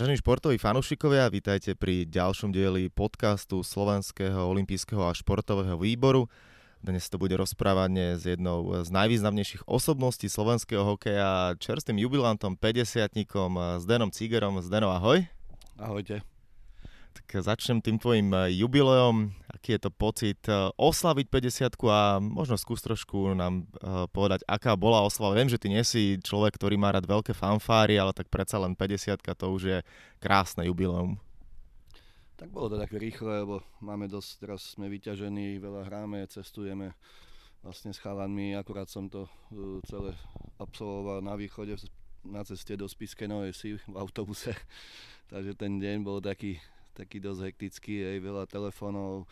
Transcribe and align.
Vážení 0.00 0.16
športoví 0.16 0.56
fanúšikovia, 0.56 1.28
vítajte 1.28 1.76
pri 1.76 2.08
ďalšom 2.08 2.56
dieli 2.56 2.88
podcastu 2.88 3.60
Slovenského 3.60 4.48
olympijského 4.48 5.04
a 5.04 5.12
športového 5.12 5.76
výboru. 5.76 6.24
Dnes 6.80 7.04
to 7.12 7.20
bude 7.20 7.36
rozprávanie 7.36 8.16
s 8.16 8.24
jednou 8.24 8.80
z 8.80 8.88
najvýznamnejších 8.88 9.68
osobností 9.68 10.32
slovenského 10.32 10.88
hokeja, 10.88 11.52
čerstvým 11.60 12.00
jubilantom, 12.00 12.56
50 12.56 13.12
s 13.76 13.84
Denom 13.84 14.08
Cigerom. 14.08 14.64
Zdeno, 14.64 14.88
ahoj. 14.88 15.28
Ahojte. 15.76 16.24
Tak 17.10 17.42
začnem 17.42 17.82
tým 17.82 17.98
tvojim 17.98 18.30
jubileom. 18.54 19.34
Aký 19.50 19.76
je 19.76 19.82
to 19.82 19.90
pocit 19.92 20.40
eh, 20.48 20.72
oslaviť 20.78 21.26
50 21.28 21.76
a 21.90 22.16
možno 22.22 22.56
skús 22.56 22.80
trošku 22.80 23.36
nám 23.36 23.66
eh, 23.66 24.06
povedať, 24.08 24.46
aká 24.48 24.78
bola 24.78 25.04
oslava. 25.04 25.36
Viem, 25.36 25.50
že 25.50 25.60
ty 25.60 25.68
nie 25.68 25.82
si 25.84 26.16
človek, 26.22 26.56
ktorý 26.56 26.80
má 26.80 26.94
rád 26.94 27.04
veľké 27.04 27.36
fanfáry, 27.36 28.00
ale 28.00 28.16
tak 28.16 28.32
predsa 28.32 28.56
len 28.62 28.72
50 28.72 29.20
to 29.20 29.46
už 29.52 29.62
je 29.62 29.78
krásne 30.22 30.64
jubileum. 30.64 31.20
Tak 32.40 32.48
bolo 32.48 32.72
to 32.72 32.80
také 32.80 32.96
rýchle, 32.96 33.44
lebo 33.44 33.60
máme 33.84 34.08
dosť, 34.08 34.30
teraz 34.40 34.72
sme 34.72 34.88
vyťažení, 34.88 35.60
veľa 35.60 35.84
hráme, 35.84 36.24
cestujeme 36.24 36.96
vlastne 37.60 37.92
s 37.92 38.00
chalanmi, 38.00 38.56
akurát 38.56 38.88
som 38.88 39.12
to 39.12 39.28
celé 39.84 40.16
absolvoval 40.56 41.20
na 41.20 41.36
východe, 41.36 41.76
na 42.24 42.40
ceste 42.44 42.80
do 42.80 42.88
Spiskej 42.88 43.28
Novej 43.28 43.52
v 43.84 43.96
autobuse, 43.96 44.56
takže 45.32 45.52
ten 45.52 45.76
deň 45.76 46.00
bol 46.00 46.24
taký, 46.24 46.56
taký 47.00 47.16
dosť 47.16 47.40
hektický, 47.48 47.94
aj 48.04 48.18
veľa 48.20 48.44
telefónov, 48.44 49.24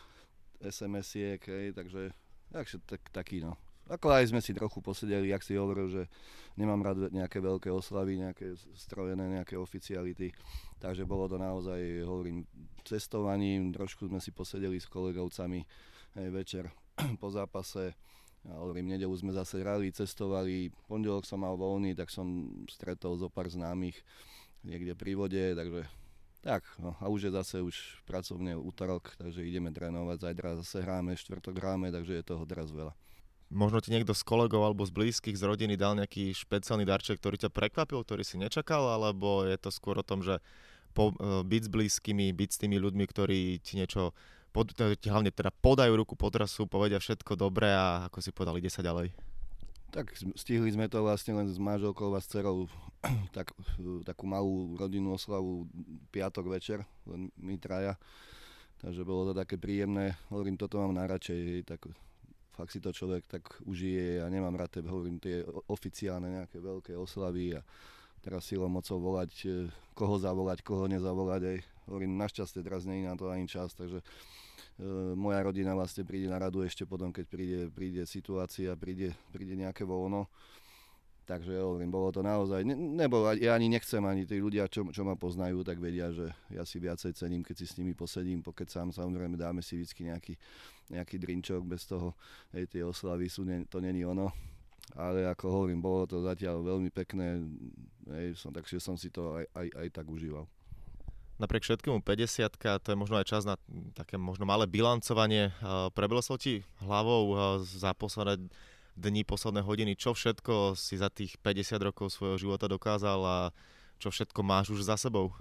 SMS-iek, 0.57 1.39
takže, 1.77 2.09
takže 2.49 2.75
tak, 2.89 3.01
taký 3.13 3.45
no. 3.45 3.53
Ako 3.89 4.13
aj 4.13 4.29
sme 4.29 4.37
si 4.37 4.53
trochu 4.53 4.85
posedeli, 4.85 5.33
jak 5.33 5.41
si 5.41 5.57
hovoril, 5.57 5.89
že 5.89 6.05
nemám 6.53 6.85
rád 6.85 7.09
nejaké 7.09 7.41
veľké 7.41 7.73
oslavy, 7.73 8.21
nejaké 8.21 8.53
strojené, 8.77 9.25
nejaké 9.41 9.57
oficiality. 9.57 10.29
Takže 10.77 11.09
bolo 11.09 11.25
to 11.25 11.41
naozaj, 11.41 12.05
hovorím, 12.05 12.45
cestovaním, 12.85 13.73
trošku 13.73 14.05
sme 14.05 14.21
si 14.21 14.29
posedeli 14.29 14.77
s 14.77 14.85
kolegovcami 14.85 15.65
hej, 16.21 16.29
večer 16.29 16.69
po 17.21 17.33
zápase. 17.33 17.97
A 18.45 18.61
hovorím, 18.61 18.93
nedelu 18.93 19.11
sme 19.17 19.33
zase 19.33 19.57
hrali, 19.65 19.89
cestovali, 19.89 20.69
pondelok 20.85 21.25
som 21.25 21.41
mal 21.41 21.57
voľný, 21.57 21.97
tak 21.97 22.13
som 22.13 22.45
stretol 22.69 23.17
zo 23.17 23.27
pár 23.27 23.49
známych 23.49 23.97
niekde 24.61 24.93
pri 24.93 25.17
vode, 25.17 25.43
takže 25.57 25.89
tak, 26.39 26.63
no 26.79 26.95
a 27.03 27.11
už 27.11 27.29
je 27.29 27.31
zase 27.35 27.55
už 27.59 27.75
pracovne 28.07 28.55
útorok, 28.55 29.11
takže 29.19 29.43
ideme 29.43 29.75
trénovať, 29.75 30.17
zajtra 30.23 30.59
zase 30.63 30.79
hráme, 30.79 31.19
štvrtok 31.19 31.59
hráme, 31.59 31.91
takže 31.91 32.19
je 32.19 32.23
toho 32.23 32.43
teraz 32.47 32.71
veľa 32.71 32.95
možno 33.49 33.81
ti 33.81 33.89
niekto 33.89 34.13
z 34.13 34.21
kolegov 34.21 34.61
alebo 34.61 34.85
z 34.85 34.93
blízkych, 34.93 35.33
z 35.33 35.43
rodiny 35.43 35.73
dal 35.73 35.97
nejaký 35.97 36.37
špeciálny 36.37 36.85
darček, 36.85 37.17
ktorý 37.17 37.35
ťa 37.41 37.49
prekvapil, 37.49 38.05
ktorý 38.05 38.21
si 38.21 38.37
nečakal, 38.37 38.93
alebo 38.93 39.43
je 39.43 39.57
to 39.57 39.73
skôr 39.73 39.97
o 39.97 40.05
tom, 40.05 40.21
že 40.21 40.37
po, 40.93 41.13
e, 41.17 41.41
byť 41.45 41.61
s 41.65 41.69
blízkymi, 41.69 42.29
byť 42.29 42.49
s 42.49 42.61
tými 42.61 42.77
ľuďmi, 42.77 43.05
ktorí 43.09 43.57
ti 43.61 43.77
niečo, 43.77 44.13
pod, 44.53 44.73
ti 44.73 45.07
hlavne 45.09 45.33
teda 45.33 45.49
podajú 45.65 45.97
ruku, 45.97 46.13
potrasu, 46.13 46.69
povedia 46.69 47.01
všetko 47.01 47.37
dobré 47.37 47.73
a 47.73 48.09
ako 48.09 48.17
si 48.21 48.29
povedali, 48.29 48.61
ide 48.61 48.71
sa 48.73 48.85
ďalej. 48.85 49.28
Tak 49.89 50.13
stihli 50.37 50.69
sme 50.69 50.85
to 50.85 51.01
vlastne 51.01 51.33
len 51.33 51.49
s 51.49 51.57
manželkou 51.57 52.13
a 52.13 52.21
s 52.21 52.29
dcerou 52.29 52.69
tak, 53.37 53.55
takú 54.05 54.29
malú 54.29 54.77
rodinnú 54.77 55.17
oslavu 55.17 55.65
piatok 56.13 56.45
večer, 56.51 56.85
len 57.09 57.33
my 57.39 57.57
traja. 57.57 57.97
Takže 58.79 59.03
bolo 59.03 59.31
to 59.31 59.33
také 59.35 59.59
príjemné, 59.59 60.15
hovorím, 60.31 60.55
toto 60.55 60.79
mám 60.79 60.95
najradšej, 60.95 61.67
tak 61.67 61.83
fakt 62.55 62.71
si 62.75 62.79
to 62.79 62.91
človek 62.91 63.27
tak 63.27 63.43
užije. 63.67 64.19
Ja 64.19 64.27
nemám 64.27 64.55
rád, 64.55 64.83
hovorím, 64.83 65.19
tie 65.19 65.43
oficiálne 65.67 66.43
nejaké 66.43 66.59
veľké 66.59 66.95
oslavy 66.95 67.59
a 67.59 67.61
teraz 68.19 68.47
silou 68.47 68.67
mocou 68.67 68.99
volať, 68.99 69.31
e, 69.47 69.67
koho 69.95 70.19
zavolať, 70.19 70.59
koho 70.63 70.91
nezavolať. 70.91 71.41
Aj. 71.55 71.59
Hovorím, 71.87 72.19
našťastie 72.19 72.59
teraz 72.63 72.83
nie 72.83 73.03
je 73.03 73.07
na 73.07 73.15
to 73.15 73.31
ani 73.31 73.47
čas, 73.47 73.71
takže 73.75 74.03
moja 75.15 75.43
rodina 75.43 75.75
vlastne 75.75 76.07
príde 76.07 76.31
na 76.31 76.39
radu 76.39 76.63
ešte 76.63 76.87
potom, 76.87 77.11
keď 77.11 77.25
príde, 77.27 77.59
príde 77.67 78.01
situácia, 78.07 78.71
príde, 78.79 79.11
príde 79.35 79.59
nejaké 79.59 79.83
voľno. 79.83 80.31
Takže 81.29 81.61
hovorím, 81.61 81.93
bolo 81.93 82.09
to 82.09 82.25
naozaj, 82.25 82.65
ne, 82.65 82.73
nebolo, 82.73 83.29
ja 83.37 83.53
ani 83.53 83.69
nechcem, 83.69 84.01
ani 84.01 84.25
tí 84.25 84.41
ľudia, 84.41 84.65
čo, 84.65 84.89
čo 84.89 85.05
ma 85.05 85.13
poznajú, 85.13 85.61
tak 85.61 85.77
vedia, 85.77 86.09
že 86.09 86.25
ja 86.49 86.65
si 86.65 86.81
viacej 86.81 87.13
cením, 87.13 87.45
keď 87.45 87.55
si 87.61 87.65
s 87.69 87.77
nimi 87.77 87.93
posedím, 87.93 88.41
pokiaľ 88.41 88.65
sám 88.65 88.89
samozrejme 88.89 89.37
dáme 89.37 89.61
si 89.61 89.77
vždy 89.77 90.09
nejaký, 90.09 90.33
nejaký 90.89 91.15
drinčok, 91.21 91.61
bez 91.69 91.85
toho, 91.85 92.17
hej, 92.49 92.65
tie 92.65 92.81
oslavy 92.81 93.29
sú, 93.29 93.45
ne, 93.45 93.61
to 93.69 93.77
není 93.77 94.01
ono. 94.01 94.33
Ale 94.97 95.29
ako 95.29 95.53
hovorím, 95.53 95.77
bolo 95.77 96.09
to 96.09 96.17
zatiaľ 96.25 96.65
veľmi 96.65 96.89
pekné, 96.89 97.45
hej, 98.09 98.33
som, 98.33 98.49
takže 98.49 98.81
som 98.81 98.97
si 98.97 99.13
to 99.13 99.37
aj, 99.37 99.45
aj, 99.53 99.67
aj 99.85 99.87
tak 100.01 100.09
užíval. 100.09 100.49
Napriek 101.39 101.63
všetkému 101.63 102.03
50 102.03 102.83
to 102.83 102.87
je 102.91 102.97
možno 102.99 103.15
aj 103.15 103.31
čas 103.31 103.47
na 103.47 103.55
také 103.95 104.19
možno 104.19 104.43
malé 104.43 104.67
bilancovanie. 104.67 105.55
Prebleslo 105.95 106.35
ti 106.35 106.67
hlavou 106.83 107.55
za 107.63 107.95
posledné 107.95 108.51
dni, 108.99 109.23
posledné 109.23 109.63
hodiny, 109.63 109.95
čo 109.95 110.11
všetko 110.11 110.75
si 110.75 110.99
za 110.99 111.07
tých 111.07 111.39
50 111.39 111.79
rokov 111.79 112.11
svojho 112.11 112.35
života 112.35 112.67
dokázal 112.67 113.19
a 113.23 113.37
čo 113.95 114.11
všetko 114.11 114.43
máš 114.43 114.75
už 114.75 114.83
za 114.83 114.99
sebou? 114.99 115.31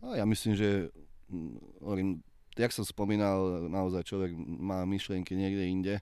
No, 0.00 0.16
ja 0.16 0.24
myslím, 0.24 0.56
že 0.56 0.88
mm, 1.28 1.84
hovorím, 1.84 2.08
jak 2.56 2.72
som 2.72 2.84
spomínal, 2.84 3.68
naozaj 3.68 4.08
človek 4.08 4.32
má 4.36 4.84
myšlienky 4.88 5.36
niekde 5.36 5.64
inde, 5.68 5.94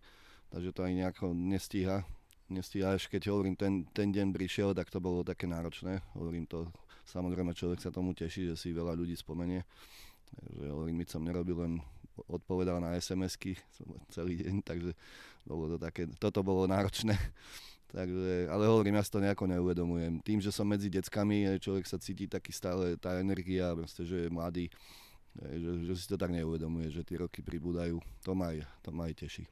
takže 0.54 0.71
to 0.71 0.81
aj 0.87 0.92
nejako 0.94 1.34
nestíha. 1.34 2.06
Nestíha, 2.50 2.98
až 2.98 3.06
keď 3.06 3.31
hovorím, 3.31 3.54
ten, 3.54 3.87
ten 3.94 4.10
deň 4.10 4.34
prišiel, 4.34 4.75
tak 4.75 4.91
to 4.91 4.98
bolo 4.98 5.22
také 5.22 5.47
náročné. 5.47 6.03
Hovorím 6.19 6.50
to, 6.50 6.66
samozrejme 7.10 7.50
človek 7.53 7.82
sa 7.82 7.91
tomu 7.91 8.15
teší, 8.15 8.54
že 8.54 8.54
si 8.54 8.71
veľa 8.71 8.94
ľudí 8.94 9.19
spomenie. 9.19 9.66
Takže 10.31 10.94
nič 10.94 11.09
som 11.10 11.26
nerobil, 11.26 11.59
len 11.59 11.72
odpovedal 12.31 12.78
na 12.78 12.94
SMS-ky 12.94 13.59
celý 14.15 14.38
deň, 14.44 14.54
takže 14.62 14.94
bolo 15.43 15.75
to 15.75 15.76
také, 15.81 16.06
toto 16.21 16.44
bolo 16.44 16.71
náročné. 16.71 17.16
Takže, 17.91 18.47
ale 18.47 18.71
hovorím, 18.71 18.94
ja 18.94 19.03
si 19.03 19.10
to 19.10 19.19
nejako 19.19 19.50
neuvedomujem. 19.50 20.22
Tým, 20.22 20.38
že 20.38 20.54
som 20.54 20.62
medzi 20.62 20.87
deckami, 20.87 21.59
človek 21.59 21.91
sa 21.91 21.98
cíti 21.98 22.31
taký 22.31 22.54
stále, 22.54 22.94
tá 22.94 23.19
energia, 23.19 23.75
proste, 23.75 24.06
že 24.06 24.16
je 24.27 24.31
mladý, 24.31 24.71
že, 25.34 25.91
že 25.91 25.94
si 25.98 26.06
to 26.06 26.15
tak 26.15 26.31
neuvedomuje, 26.31 26.87
že 26.87 27.03
tie 27.03 27.19
roky 27.19 27.42
pribúdajú. 27.42 27.98
To 28.22 28.31
ma 28.38 28.54
aj, 28.54 28.62
to 28.87 28.94
ma 28.94 29.10
aj 29.10 29.15
teší. 29.27 29.44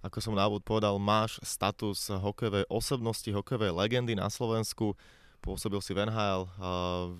Ako 0.00 0.16
som 0.24 0.32
na 0.32 0.48
úvod 0.48 0.64
povedal, 0.64 0.96
máš 0.96 1.36
status 1.44 2.08
hokejovej 2.08 2.64
osobnosti, 2.72 3.28
hokejovej 3.28 3.74
legendy 3.74 4.16
na 4.16 4.32
Slovensku. 4.32 4.96
Pôsobil 5.46 5.78
si 5.78 5.94
v 5.94 6.02
NHL 6.02 6.42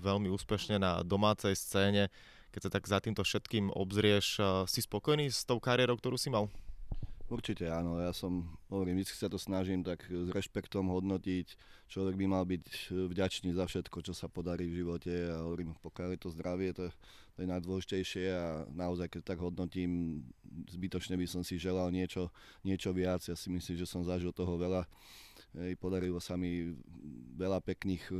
veľmi 0.03 0.27
úspešne 0.35 0.75
na 0.83 0.99
domácej 0.99 1.55
scéne. 1.55 2.11
Keď 2.51 2.61
sa 2.67 2.71
tak 2.75 2.83
za 2.83 2.99
týmto 2.99 3.23
všetkým 3.23 3.71
obzrieš, 3.71 4.43
si 4.67 4.83
spokojný 4.83 5.31
s 5.31 5.47
tou 5.47 5.63
kariérou, 5.63 5.95
ktorú 5.95 6.19
si 6.19 6.27
mal? 6.27 6.51
Určite 7.31 7.71
áno, 7.71 8.03
ja 8.03 8.11
som, 8.11 8.51
hovorím, 8.67 8.99
vždy 8.99 9.15
sa 9.15 9.31
to 9.31 9.39
snažím 9.39 9.79
tak 9.79 10.03
s 10.07 10.27
rešpektom 10.31 10.91
hodnotiť. 10.91 11.55
Človek 11.87 12.15
by 12.19 12.25
mal 12.27 12.43
byť 12.43 12.91
vďačný 12.91 13.55
za 13.55 13.63
všetko, 13.63 14.03
čo 14.03 14.11
sa 14.11 14.27
podarí 14.27 14.67
v 14.67 14.83
živote 14.83 15.11
a 15.31 15.47
hovorím, 15.47 15.75
pokiaľ 15.79 16.15
je 16.15 16.19
to 16.19 16.29
zdravie, 16.35 16.75
to, 16.75 16.91
to 17.35 17.37
je 17.43 17.47
najdôležitejšie 17.47 18.25
a 18.31 18.67
naozaj, 18.75 19.07
keď 19.07 19.21
tak 19.23 19.39
hodnotím, 19.39 20.23
zbytočne 20.67 21.15
by 21.15 21.27
som 21.27 21.47
si 21.47 21.55
želal 21.55 21.91
niečo, 21.95 22.27
niečo 22.63 22.91
viac. 22.91 23.23
Ja 23.23 23.39
si 23.39 23.47
myslím, 23.51 23.75
že 23.79 23.87
som 23.87 24.03
zažil 24.03 24.35
toho 24.35 24.59
veľa. 24.59 24.83
Ej, 25.57 25.73
podarilo 25.81 26.21
sa 26.21 26.37
mi 26.37 26.69
veľa 27.33 27.57
pekných 27.65 28.13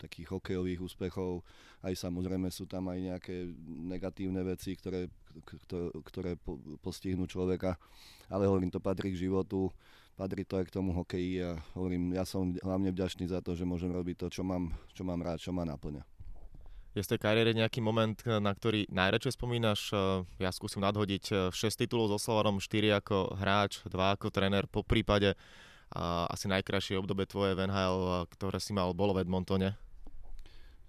takých 0.00 0.32
hokejových 0.32 0.80
úspechov. 0.80 1.44
Aj 1.84 1.92
samozrejme 1.92 2.48
sú 2.48 2.64
tam 2.64 2.88
aj 2.88 2.98
nejaké 2.98 3.52
negatívne 3.68 4.40
veci, 4.42 4.72
ktoré, 4.74 5.12
ktoré, 6.08 6.34
postihnú 6.80 7.28
človeka. 7.28 7.76
Ale 8.32 8.48
hovorím, 8.48 8.72
to 8.72 8.80
patrí 8.80 9.12
k 9.12 9.28
životu, 9.28 9.68
patrí 10.16 10.42
to 10.48 10.56
aj 10.56 10.66
k 10.66 10.74
tomu 10.74 10.96
hokeji 10.96 11.44
a 11.44 11.60
hovorím, 11.76 12.16
ja 12.16 12.24
som 12.24 12.56
hlavne 12.64 12.90
vďačný 12.90 13.28
za 13.28 13.44
to, 13.44 13.52
že 13.52 13.68
môžem 13.68 13.92
robiť 13.92 14.26
to, 14.26 14.40
čo 14.40 14.42
mám, 14.42 14.72
čo 14.96 15.04
mám 15.04 15.20
rád, 15.20 15.38
čo 15.38 15.52
ma 15.52 15.68
naplňa. 15.68 16.02
Je 16.90 17.06
z 17.06 17.14
tej 17.14 17.20
kariére 17.22 17.54
nejaký 17.54 17.78
moment, 17.78 18.18
na 18.26 18.50
ktorý 18.50 18.90
najradšej 18.90 19.38
spomínaš? 19.38 19.94
Ja 20.42 20.50
skúsim 20.50 20.82
nadhodiť 20.82 21.54
6 21.54 21.54
titulov 21.86 22.10
so 22.10 22.18
Slovanom, 22.18 22.58
4 22.58 22.98
ako 22.98 23.38
hráč, 23.38 23.78
2 23.86 23.94
ako 23.94 24.26
tréner, 24.34 24.66
po 24.66 24.82
prípade 24.82 25.38
asi 26.30 26.46
najkrajšie 26.46 26.98
obdobie 26.98 27.26
tvoje 27.26 27.58
v 27.58 27.66
NHL, 27.66 28.26
ktoré 28.38 28.58
si 28.62 28.70
mal, 28.70 28.94
bolo 28.94 29.14
v 29.16 29.26
Edmontone. 29.26 29.74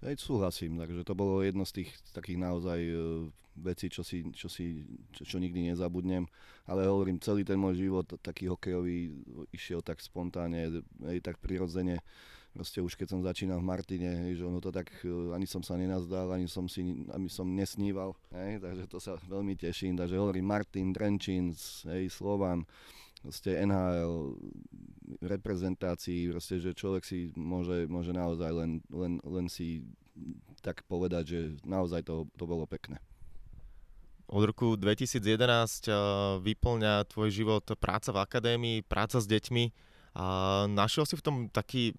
Hej, 0.02 0.18
súhlasím, 0.18 0.82
takže 0.82 1.06
to 1.06 1.14
bolo 1.14 1.46
jedno 1.46 1.62
z 1.62 1.82
tých 1.82 1.90
takých 2.10 2.42
naozaj 2.42 2.80
uh, 2.90 3.22
vecí, 3.54 3.86
čo, 3.86 4.02
si, 4.02 4.26
čo, 4.34 4.50
si, 4.50 4.82
čo, 5.14 5.22
čo 5.22 5.36
nikdy 5.38 5.70
nezabudnem. 5.70 6.26
Ale 6.66 6.90
hovorím, 6.90 7.22
celý 7.22 7.46
ten 7.46 7.54
môj 7.54 7.86
život 7.86 8.10
taký 8.18 8.50
hokejový 8.50 9.14
išiel 9.54 9.78
tak 9.78 10.02
spontánne, 10.02 10.82
hej, 11.06 11.18
tak 11.22 11.38
prirodzene. 11.38 12.02
Proste 12.50 12.82
už 12.82 12.98
keď 12.98 13.14
som 13.14 13.22
začínal 13.22 13.62
v 13.62 13.70
Martine, 13.70 14.26
hej, 14.26 14.42
že 14.42 14.44
ono 14.44 14.58
to 14.58 14.74
tak, 14.74 14.90
uh, 15.06 15.38
ani 15.38 15.46
som 15.46 15.62
sa 15.62 15.78
nenazdal, 15.78 16.34
ani 16.34 16.50
som 16.50 16.66
si 16.66 16.82
ani 17.06 17.30
som 17.30 17.46
nesníval, 17.46 18.18
hej, 18.34 18.58
takže 18.58 18.90
to 18.90 18.98
sa 18.98 19.14
veľmi 19.30 19.54
teším. 19.54 19.94
Takže 20.02 20.18
hovorím 20.18 20.50
Martin, 20.50 20.90
Drenčín, 20.90 21.54
hej, 21.86 22.10
Slovan, 22.10 22.66
proste 23.22 23.54
NHL, 23.54 24.34
reprezentácii, 25.20 26.32
proste, 26.32 26.62
že 26.62 26.72
človek 26.72 27.04
si 27.04 27.34
môže, 27.36 27.90
môže 27.90 28.14
naozaj 28.14 28.50
len, 28.50 28.70
len, 28.88 29.20
len 29.26 29.46
si 29.50 29.84
tak 30.64 30.86
povedať, 30.86 31.24
že 31.26 31.40
naozaj 31.66 32.06
to, 32.06 32.28
to 32.38 32.44
bolo 32.46 32.64
pekné. 32.64 33.02
Od 34.32 34.48
roku 34.48 34.80
2011 34.80 36.40
vyplňa 36.40 37.04
tvoj 37.10 37.28
život 37.28 37.64
práca 37.76 38.16
v 38.16 38.22
akadémii, 38.22 38.86
práca 38.86 39.20
s 39.20 39.28
deťmi. 39.28 39.92
A 40.12 40.24
našiel 40.68 41.08
si 41.08 41.16
v 41.16 41.24
tom 41.24 41.36
taký 41.48 41.96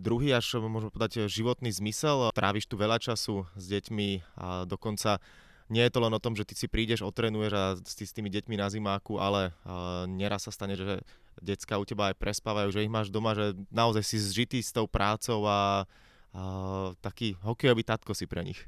druhý 0.00 0.32
až 0.36 0.60
môžeme 0.60 0.92
povedať 0.92 1.28
životný 1.28 1.72
zmysel. 1.72 2.32
Tráviš 2.32 2.68
tu 2.68 2.76
veľa 2.76 3.00
času 3.00 3.48
s 3.56 3.64
deťmi 3.68 4.38
a 4.40 4.68
dokonca 4.68 5.20
nie 5.66 5.82
je 5.82 5.92
to 5.92 5.98
len 5.98 6.14
o 6.14 6.22
tom, 6.22 6.36
že 6.38 6.46
ty 6.46 6.54
si 6.54 6.70
prídeš, 6.70 7.02
otrenuješ 7.02 7.52
a 7.56 7.64
si 7.82 8.04
s 8.06 8.14
tými 8.14 8.30
deťmi 8.30 8.54
na 8.54 8.70
zimáku, 8.70 9.18
ale 9.18 9.50
uh, 9.66 10.06
neraz 10.06 10.46
sa 10.46 10.54
stane, 10.54 10.78
že 10.78 11.02
decka 11.42 11.76
u 11.76 11.84
teba 11.84 12.12
aj 12.12 12.16
prespávajú, 12.20 12.68
že 12.72 12.84
ich 12.84 12.92
máš 12.92 13.12
doma, 13.12 13.36
že 13.36 13.56
naozaj 13.68 14.02
si 14.04 14.16
zžitý 14.20 14.60
s 14.60 14.72
tou 14.72 14.88
prácou 14.88 15.44
a, 15.44 15.84
a 16.32 16.42
taký 17.00 17.36
hokejový 17.44 17.84
tatko 17.84 18.12
si 18.16 18.24
pre 18.24 18.44
nich. 18.44 18.60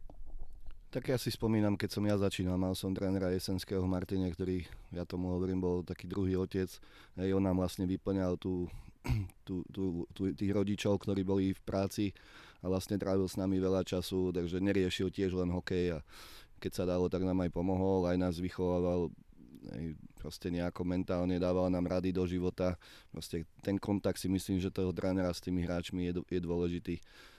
Tak 0.88 1.12
ja 1.12 1.20
si 1.20 1.28
spomínam, 1.28 1.76
keď 1.76 2.00
som 2.00 2.04
ja 2.08 2.16
začínal, 2.16 2.56
mal 2.56 2.72
som 2.72 2.96
trénera 2.96 3.28
jesenského 3.28 3.84
Martine, 3.84 4.32
ktorý, 4.32 4.64
ja 4.88 5.04
tomu 5.04 5.28
hovorím, 5.36 5.60
bol 5.60 5.84
taký 5.84 6.08
druhý 6.08 6.40
otec. 6.40 6.72
Hej, 7.20 7.36
on 7.36 7.44
nám 7.44 7.60
vlastne 7.60 7.84
vyplňal 7.84 8.40
tú, 8.40 8.72
tú, 9.46 9.60
tú, 9.68 10.08
tú, 10.16 10.32
tých 10.32 10.48
rodičov, 10.48 10.96
ktorí 11.04 11.28
boli 11.28 11.52
v 11.52 11.60
práci 11.60 12.16
a 12.64 12.72
vlastne 12.72 12.96
trávil 12.96 13.28
s 13.28 13.36
nami 13.36 13.60
veľa 13.60 13.84
času, 13.84 14.32
takže 14.32 14.64
neriešil 14.64 15.12
tiež 15.12 15.36
len 15.36 15.52
hokej 15.52 16.00
a 16.00 16.04
keď 16.56 16.72
sa 16.72 16.84
dalo, 16.88 17.12
tak 17.12 17.20
nám 17.22 17.44
aj 17.44 17.52
pomohol, 17.52 18.08
aj 18.08 18.16
nás 18.16 18.34
vychovával 18.40 19.12
proste 20.18 20.50
nejako 20.50 20.84
mentálne 20.84 21.38
dával 21.38 21.70
nám 21.70 21.86
rady 21.86 22.12
do 22.12 22.26
života. 22.26 22.78
Proste 23.10 23.46
ten 23.62 23.78
kontakt 23.78 24.18
si 24.18 24.28
myslím, 24.28 24.58
že 24.58 24.72
toho 24.72 24.92
trénera 24.92 25.30
s 25.30 25.42
tými 25.42 25.62
hráčmi 25.64 26.10
je, 26.10 26.12
je 26.28 26.40
dôležitý, 26.40 26.94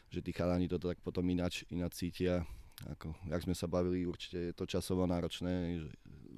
že 0.10 0.20
tí 0.24 0.32
chalani 0.32 0.68
to 0.68 0.80
tak 0.80 0.98
potom 1.04 1.26
ináč, 1.30 1.68
ináč 1.70 2.06
cítia 2.06 2.48
ako, 2.88 3.12
jak 3.28 3.44
sme 3.44 3.56
sa 3.56 3.68
bavili, 3.68 4.08
určite 4.08 4.40
je 4.40 4.54
to 4.56 4.64
časovo 4.64 5.04
náročné, 5.04 5.84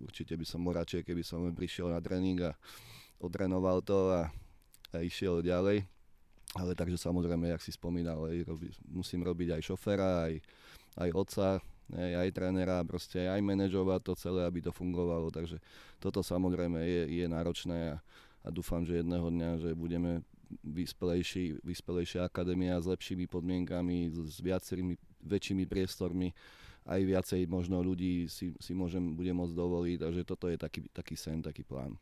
určite 0.01 0.33
by 0.33 0.45
som 0.45 0.66
bol 0.66 0.74
radšej, 0.74 1.06
keby 1.06 1.22
som 1.22 1.45
prišiel 1.54 1.94
na 1.94 2.01
tréning 2.01 2.42
a 2.42 2.57
odrenoval 3.22 3.86
to 3.86 4.10
a, 4.10 4.34
a 4.89 4.98
išiel 5.06 5.45
ďalej. 5.45 5.86
Ale 6.51 6.75
takže 6.75 6.98
samozrejme, 7.00 7.48
jak 7.48 7.62
si 7.63 7.72
spomínal, 7.72 8.27
aj 8.27 8.44
robi, 8.44 8.68
musím 8.89 9.24
robiť 9.24 9.56
aj 9.56 9.62
šoféra, 9.62 10.27
aj, 10.27 10.34
aj 11.00 11.10
otca, 11.16 11.48
aj, 11.93 12.11
aj 12.27 12.29
trénera, 12.31 12.77
proste 12.88 13.27
aj 13.27 13.41
manažovať 13.43 13.99
to 14.01 14.13
celé, 14.15 14.41
aby 14.47 14.63
to 14.63 14.71
fungovalo. 14.71 15.27
Takže 15.31 15.59
toto 15.99 16.23
samozrejme 16.23 16.79
je, 16.83 17.01
je 17.21 17.25
náročné 17.27 17.93
a, 17.93 17.97
a 18.43 18.47
dúfam, 18.49 18.83
že 18.83 19.03
jedného 19.03 19.27
dňa, 19.27 19.49
že 19.61 19.69
budeme 19.75 20.23
vyspelejší, 20.63 21.63
vyspelejšia 21.63 22.27
akadémia 22.27 22.75
s 22.79 22.88
lepšími 22.88 23.27
podmienkami, 23.27 24.11
s 24.11 24.43
viacerými 24.43 24.99
väčšími 25.23 25.63
priestormi, 25.69 26.33
aj 26.85 27.01
viacej 27.05 27.41
možno 27.45 27.79
ľudí 27.79 28.25
si, 28.25 28.57
si 28.57 28.71
môžem, 28.73 29.13
bude 29.13 29.29
môcť 29.31 29.53
dovoliť, 29.53 29.97
takže 30.01 30.21
toto 30.25 30.49
je 30.49 30.57
taký, 30.57 30.89
taký 30.89 31.15
sen, 31.15 31.39
taký 31.39 31.61
plán. 31.61 31.95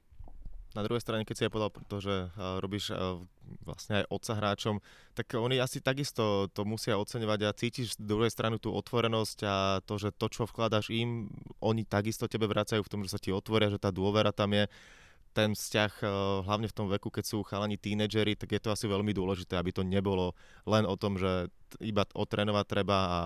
Na 0.77 0.85
druhej 0.85 1.01
strane, 1.01 1.25
keď 1.25 1.35
si 1.35 1.45
aj 1.49 1.53
povedal, 1.53 1.97
že 1.97 2.29
robíš 2.61 2.93
vlastne 3.65 4.05
aj 4.05 4.09
otca 4.13 4.33
hráčom, 4.37 4.75
tak 5.17 5.33
oni 5.33 5.57
asi 5.57 5.81
takisto 5.81 6.45
to 6.53 6.61
musia 6.61 6.93
oceňovať 6.93 7.39
a 7.41 7.57
cítiš 7.57 7.97
z 7.97 8.05
druhej 8.05 8.29
strany 8.29 8.61
tú 8.61 8.69
otvorenosť 8.77 9.37
a 9.49 9.81
to, 9.81 9.97
že 9.97 10.13
to, 10.13 10.29
čo 10.29 10.45
vkladaš 10.45 10.93
im, 10.93 11.25
oni 11.57 11.89
takisto 11.89 12.29
tebe 12.29 12.45
vracajú 12.45 12.85
v 12.85 12.91
tom, 12.91 13.01
že 13.01 13.09
sa 13.09 13.17
ti 13.17 13.33
otvoria, 13.33 13.73
že 13.73 13.81
tá 13.81 13.89
dôvera 13.89 14.29
tam 14.29 14.53
je. 14.53 14.69
Ten 15.33 15.57
vzťah, 15.57 16.05
hlavne 16.45 16.69
v 16.69 16.77
tom 16.77 16.85
veku, 16.89 17.09
keď 17.09 17.25
sú 17.25 17.45
chalani 17.45 17.77
tínedžeri, 17.77 18.37
tak 18.37 18.53
je 18.53 18.61
to 18.61 18.69
asi 18.69 18.85
veľmi 18.85 19.13
dôležité, 19.13 19.57
aby 19.57 19.69
to 19.73 19.81
nebolo 19.81 20.37
len 20.69 20.85
o 20.85 20.93
tom, 20.97 21.17
že 21.17 21.49
iba 21.81 22.05
otrénovať 22.13 22.65
treba 22.65 22.97
a 22.97 23.19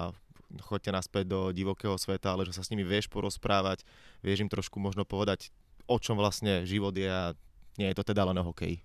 choďte 0.68 0.92
naspäť 0.92 1.32
do 1.32 1.40
divokého 1.56 1.96
sveta, 1.96 2.36
ale 2.36 2.44
že 2.48 2.56
sa 2.56 2.64
s 2.64 2.72
nimi 2.72 2.84
vieš 2.84 3.08
porozprávať, 3.08 3.88
vieš 4.20 4.44
im 4.44 4.52
trošku 4.52 4.84
možno 4.84 5.08
povedať, 5.08 5.52
o 5.88 5.98
čom 6.00 6.16
vlastne 6.16 6.64
život 6.64 6.96
je 6.96 7.08
a 7.08 7.36
nie 7.80 7.90
je 7.92 7.98
to 7.98 8.06
teda 8.06 8.24
len 8.24 8.38
o 8.40 8.48
hokeji. 8.48 8.80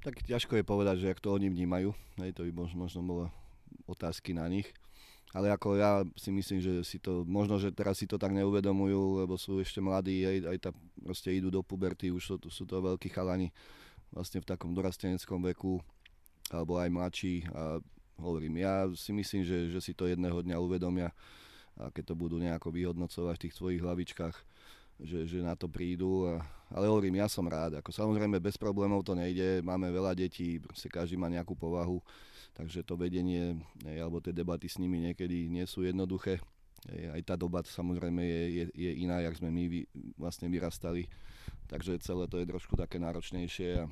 Tak 0.00 0.24
ťažko 0.24 0.56
je 0.56 0.64
povedať, 0.64 0.96
že 1.04 1.10
ak 1.12 1.20
to 1.20 1.36
oni 1.36 1.52
vnímajú, 1.52 1.92
hej, 2.24 2.32
to 2.32 2.48
by 2.48 2.52
možno, 2.72 3.04
bolo 3.04 3.28
otázky 3.84 4.32
na 4.32 4.48
nich. 4.48 4.70
Ale 5.30 5.46
ako 5.52 5.78
ja 5.78 6.02
si 6.18 6.34
myslím, 6.34 6.58
že 6.58 6.82
si 6.82 6.98
to, 6.98 7.22
možno, 7.22 7.60
že 7.60 7.70
teraz 7.70 8.02
si 8.02 8.08
to 8.08 8.18
tak 8.18 8.34
neuvedomujú, 8.34 9.22
lebo 9.22 9.38
sú 9.38 9.62
ešte 9.62 9.78
mladí, 9.78 10.26
aj, 10.26 10.36
aj 10.50 10.58
tá, 10.58 10.70
proste 10.98 11.30
idú 11.30 11.54
do 11.54 11.62
puberty, 11.62 12.10
už 12.10 12.22
sú, 12.22 12.34
sú 12.50 12.64
to 12.66 12.82
veľkí 12.82 13.12
chalani 13.12 13.54
vlastne 14.10 14.42
v 14.42 14.48
takom 14.50 14.74
dorasteneckom 14.74 15.38
veku, 15.54 15.78
alebo 16.50 16.82
aj 16.82 16.90
mladší. 16.90 17.46
A 17.54 17.78
hovorím, 18.18 18.58
ja 18.58 18.90
si 18.98 19.14
myslím, 19.14 19.46
že, 19.46 19.70
že 19.70 19.78
si 19.78 19.94
to 19.94 20.10
jedného 20.10 20.42
dňa 20.42 20.58
uvedomia 20.58 21.14
a 21.78 21.88
keď 21.88 22.12
to 22.12 22.14
budú 22.18 22.36
nejako 22.36 22.74
vyhodnocovať 22.74 23.34
v 23.38 23.42
tých 23.46 23.56
svojich 23.56 23.80
hlavičkách, 23.80 24.36
že, 25.02 25.26
že 25.26 25.38
na 25.40 25.56
to 25.56 25.66
prídu. 25.66 26.28
A, 26.28 26.44
ale 26.70 26.86
hovorím, 26.86 27.20
ja 27.20 27.26
som 27.26 27.44
rád. 27.44 27.80
Ako 27.80 27.90
samozrejme 27.90 28.38
bez 28.38 28.54
problémov 28.54 29.02
to 29.02 29.16
nejde, 29.16 29.60
máme 29.64 29.90
veľa 29.90 30.14
detí, 30.14 30.60
proste 30.62 30.86
každý 30.86 31.18
má 31.18 31.26
nejakú 31.26 31.56
povahu 31.56 31.98
takže 32.60 32.84
to 32.84 32.98
vedenie 32.98 33.56
alebo 33.86 34.20
tie 34.20 34.36
debaty 34.36 34.68
s 34.68 34.76
nimi 34.76 35.00
niekedy 35.00 35.48
nie 35.48 35.64
sú 35.64 35.80
jednoduché. 35.80 36.36
Aj 37.12 37.20
tá 37.24 37.36
doba 37.36 37.60
samozrejme 37.60 38.24
je, 38.24 38.42
je, 38.52 38.64
je 38.72 38.90
iná, 39.04 39.20
jak 39.20 39.36
sme 39.36 39.52
my 39.52 39.64
vy, 39.68 39.80
vlastne 40.16 40.48
vyrastali, 40.48 41.08
takže 41.68 42.00
celé 42.00 42.24
to 42.24 42.40
je 42.40 42.48
trošku 42.48 42.72
také 42.72 42.96
náročnejšie. 42.96 43.80
A, 43.80 43.88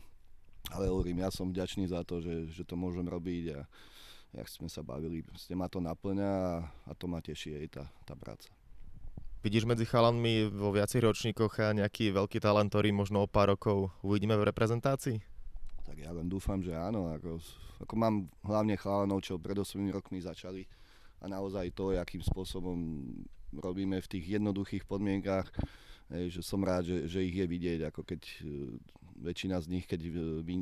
ale 0.72 0.88
hovorím, 0.88 1.20
ja 1.20 1.28
som 1.28 1.52
vďačný 1.52 1.88
za 1.88 2.00
to, 2.04 2.24
že, 2.24 2.48
že 2.48 2.64
to 2.64 2.80
môžem 2.80 3.04
robiť 3.04 3.60
a 3.60 3.68
jak 4.36 4.48
sme 4.48 4.68
sa 4.72 4.80
bavili, 4.80 5.20
proste 5.20 5.52
ma 5.52 5.68
to 5.68 5.84
naplňa 5.84 6.32
a, 6.32 6.52
a 6.64 6.92
to 6.96 7.08
ma 7.08 7.20
teší 7.20 7.60
aj 7.60 7.66
tá, 7.72 7.84
tá 8.08 8.14
práca. 8.16 8.48
Vidíš 9.38 9.70
medzi 9.70 9.86
chalanmi 9.86 10.50
vo 10.50 10.74
viacerých 10.74 11.14
ročníkoch 11.14 11.62
nejaký 11.78 12.10
veľký 12.10 12.42
talent, 12.42 12.74
ktorý 12.74 12.90
možno 12.90 13.22
o 13.22 13.30
pár 13.30 13.54
rokov 13.54 13.94
uvidíme 14.02 14.34
v 14.34 14.50
reprezentácii? 14.50 15.22
Tak 15.86 15.94
ja 15.94 16.10
len 16.10 16.26
dúfam, 16.26 16.58
že 16.58 16.74
áno. 16.74 17.14
Ako, 17.14 17.38
ako 17.86 17.94
mám 17.94 18.26
hlavne 18.42 18.74
chalanov, 18.74 19.22
čo 19.22 19.38
pred 19.38 19.54
8 19.54 19.78
rokmi 19.94 20.18
začali 20.18 20.66
a 21.22 21.30
naozaj 21.30 21.70
to, 21.70 21.94
akým 21.94 22.18
spôsobom 22.18 23.06
robíme 23.54 24.02
v 24.02 24.10
tých 24.10 24.42
jednoduchých 24.42 24.82
podmienkách, 24.90 25.46
že 26.34 26.42
som 26.42 26.58
rád, 26.66 26.90
že, 26.90 26.96
že 27.06 27.22
ich 27.22 27.38
je 27.38 27.46
vidieť, 27.46 27.80
ako 27.94 28.00
keď 28.02 28.22
e, 28.24 28.36
väčšina 29.22 29.60
z 29.60 29.66
nich, 29.70 29.84
keď 29.84 30.08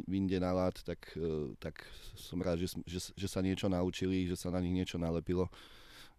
vyjde 0.04 0.38
na 0.42 0.52
lát, 0.52 0.76
tak, 0.84 1.16
e, 1.16 1.54
tak 1.56 1.80
som 2.12 2.44
rád, 2.44 2.60
že, 2.60 2.76
že, 2.84 3.14
že 3.14 3.28
sa 3.30 3.40
niečo 3.40 3.72
naučili, 3.72 4.28
že 4.28 4.36
sa 4.36 4.52
na 4.52 4.60
nich 4.60 4.74
niečo 4.74 4.98
nalepilo 5.00 5.48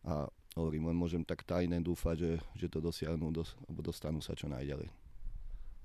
a 0.07 0.31
hovorím, 0.57 0.89
len 0.89 0.97
môžem 0.97 1.21
tak 1.21 1.45
tajne 1.45 1.77
dúfať, 1.79 2.17
že, 2.17 2.33
že 2.57 2.67
to 2.67 2.81
dosiahnu, 2.81 3.29
dos, 3.29 3.53
dostanú 3.69 4.19
sa 4.19 4.33
čo 4.33 4.49
najďalej. 4.49 4.89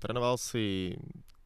Trénoval 0.01 0.35
si 0.41 0.97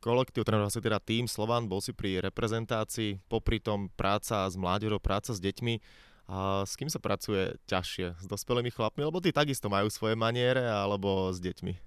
kolektív, 0.01 0.47
trénoval 0.47 0.71
si 0.71 0.79
teda 0.79 0.97
tým 1.03 1.27
Slovan, 1.27 1.67
bol 1.67 1.83
si 1.83 1.91
pri 1.91 2.23
reprezentácii, 2.23 3.21
popri 3.29 3.59
tom 3.59 3.91
práca 3.93 4.47
s 4.47 4.55
mládežou, 4.55 4.97
práca 4.97 5.35
s 5.35 5.43
deťmi. 5.43 6.07
A 6.27 6.67
s 6.67 6.75
kým 6.75 6.91
sa 6.91 6.99
pracuje 6.99 7.55
ťažšie? 7.71 8.19
S 8.19 8.25
dospelými 8.27 8.67
chlapmi? 8.67 8.99
Lebo 8.99 9.23
tí 9.23 9.31
takisto 9.31 9.71
majú 9.71 9.87
svoje 9.87 10.19
maniere, 10.19 10.59
alebo 10.59 11.31
s 11.31 11.39
deťmi? 11.39 11.86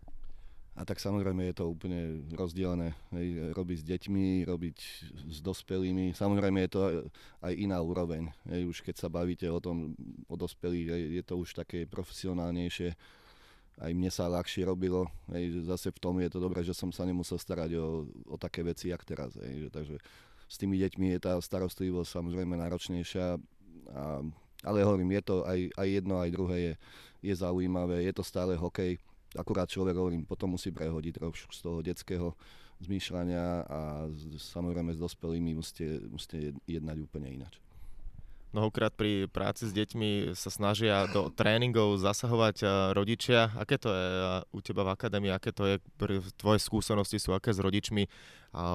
A 0.79 0.87
tak 0.87 1.03
samozrejme 1.03 1.45
je 1.51 1.57
to 1.61 1.69
úplne 1.69 2.25
rozdielne. 2.33 2.95
Hej, 3.13 3.53
robiť 3.53 3.79
s 3.83 3.85
deťmi, 3.85 4.49
robiť 4.49 4.77
s 5.29 5.39
dospelými. 5.43 6.15
Samozrejme 6.15 6.59
je 6.65 6.71
to 6.71 6.81
aj 7.43 7.53
iná 7.53 7.83
úroveň. 7.83 8.31
Hej, 8.49 8.63
už 8.71 8.79
keď 8.87 8.97
sa 8.97 9.09
bavíte 9.13 9.45
o 9.51 9.61
tom, 9.61 9.93
o 10.31 10.37
dospelých, 10.39 11.21
je 11.21 11.23
to 11.27 11.37
už 11.37 11.59
také 11.59 11.85
profesionálnejšie 11.85 12.97
aj 13.81 13.97
mne 13.97 14.13
sa 14.13 14.29
ľahšie 14.29 14.69
robilo. 14.69 15.09
Hej, 15.33 15.65
zase 15.65 15.89
v 15.89 15.99
tom 15.99 16.21
je 16.21 16.29
to 16.29 16.39
dobré, 16.39 16.61
že 16.61 16.77
som 16.77 16.93
sa 16.93 17.09
nemusel 17.09 17.41
starať 17.41 17.81
o, 17.81 18.05
o 18.29 18.37
také 18.37 18.61
veci, 18.61 18.93
jak 18.93 19.01
teraz. 19.09 19.33
Hej, 19.41 19.73
takže 19.73 19.97
s 20.45 20.57
tými 20.61 20.77
deťmi 20.77 21.17
je 21.17 21.21
tá 21.25 21.33
starostlivosť 21.41 22.21
samozrejme 22.21 22.61
náročnejšia. 22.61 23.41
A, 23.97 24.05
ale 24.61 24.85
hovorím, 24.85 25.17
je 25.17 25.23
to 25.25 25.37
aj, 25.49 25.73
aj 25.73 25.89
jedno, 25.89 26.21
aj 26.21 26.31
druhé 26.31 26.57
je, 26.61 26.73
je 27.25 27.35
zaujímavé. 27.41 28.05
Je 28.05 28.13
to 28.13 28.21
stále 28.21 28.53
hokej. 28.53 29.01
Akurát 29.39 29.71
človek, 29.71 29.95
hovorím, 29.95 30.27
potom 30.27 30.59
musí 30.59 30.75
prehodiť 30.75 31.23
trošku 31.23 31.55
z 31.55 31.61
toho 31.63 31.79
detského 31.87 32.35
zmýšľania 32.81 33.45
a 33.69 33.81
samozrejme 34.41 34.97
s 34.97 34.99
dospelými 34.99 35.55
musíte, 35.55 36.01
musíte 36.09 36.57
jednať 36.67 36.97
úplne 37.05 37.29
ináč. 37.31 37.61
Mnohokrát 38.51 38.91
pri 38.91 39.31
práci 39.31 39.71
s 39.71 39.73
deťmi 39.79 40.35
sa 40.35 40.51
snažia 40.51 41.07
do 41.15 41.31
tréningov 41.31 42.03
zasahovať 42.03 42.57
eh, 42.67 42.69
rodičia. 42.99 43.55
Aké 43.55 43.79
to 43.79 43.95
je 43.95 44.07
eh, 44.11 44.43
u 44.51 44.59
teba 44.59 44.83
v 44.83 44.91
akadémii, 44.99 45.31
aké 45.31 45.55
to 45.55 45.71
je, 45.71 45.79
tvoje 46.35 46.59
skúsenosti 46.59 47.23
sú 47.23 47.31
aké 47.31 47.55
s 47.55 47.63
rodičmi? 47.63 48.11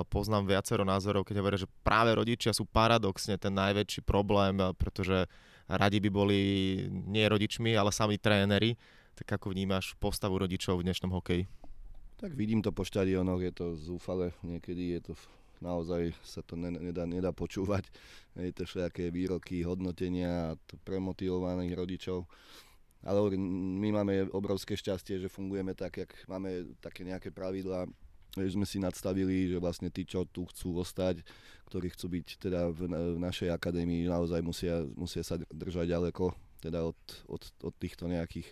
Poznám 0.08 0.48
viacero 0.48 0.88
názorov, 0.88 1.28
keď 1.28 1.44
hovoria, 1.44 1.60
že 1.60 1.68
práve 1.84 2.16
rodičia 2.16 2.56
sú 2.56 2.64
paradoxne 2.64 3.36
ten 3.36 3.52
najväčší 3.52 4.08
problém, 4.08 4.64
eh, 4.64 4.72
pretože 4.80 5.28
radi 5.68 6.00
by 6.00 6.10
boli 6.10 6.40
nie 6.88 7.28
rodičmi, 7.28 7.76
ale 7.76 7.92
sami 7.92 8.16
tréneri. 8.16 8.80
Tak 9.16 9.40
ako 9.40 9.56
vnímaš 9.56 9.96
postavu 9.96 10.36
rodičov 10.36 10.84
v 10.84 10.92
dnešnom 10.92 11.08
hokeji? 11.16 11.48
Tak 12.20 12.36
vidím 12.36 12.60
to 12.60 12.76
po 12.76 12.84
štadionoch, 12.84 13.40
je 13.40 13.54
to 13.56 13.66
zúfale, 13.80 14.36
niekedy 14.44 15.00
je 15.00 15.12
to 15.12 15.14
naozaj 15.64 16.12
sa 16.20 16.44
to 16.44 16.60
nedá, 16.60 17.08
nedá 17.08 17.32
počúvať. 17.32 17.88
Hej, 18.40 18.60
to 18.60 18.68
všetké 18.68 19.16
výroky, 19.16 19.64
hodnotenia 19.64 20.52
a 20.52 20.58
premotivovaných 20.84 21.74
rodičov. 21.80 22.28
Ale 23.08 23.40
my 23.80 24.04
máme 24.04 24.28
obrovské 24.36 24.76
šťastie, 24.76 25.22
že 25.24 25.32
fungujeme 25.32 25.72
tak, 25.72 26.04
jak 26.04 26.12
máme 26.28 26.76
také 26.84 27.08
nejaké 27.08 27.32
pravidlá, 27.32 27.88
že 28.36 28.52
sme 28.52 28.68
si 28.68 28.84
nadstavili, 28.84 29.48
že 29.48 29.64
vlastne 29.64 29.88
tí, 29.88 30.04
čo 30.04 30.28
tu 30.28 30.44
chcú 30.44 30.84
ostať, 30.84 31.24
ktorí 31.72 31.88
chcú 31.96 32.20
byť 32.20 32.28
teda 32.36 32.68
v, 32.68 32.92
v 33.16 33.20
našej 33.22 33.48
akadémii, 33.54 34.12
naozaj 34.12 34.44
musia, 34.44 34.84
musia 34.98 35.24
sa 35.24 35.40
držať 35.40 35.88
ďaleko 35.88 36.36
teda 36.66 36.82
od, 36.82 36.98
od, 37.30 37.42
od 37.62 37.74
týchto 37.78 38.10
nejakých 38.10 38.50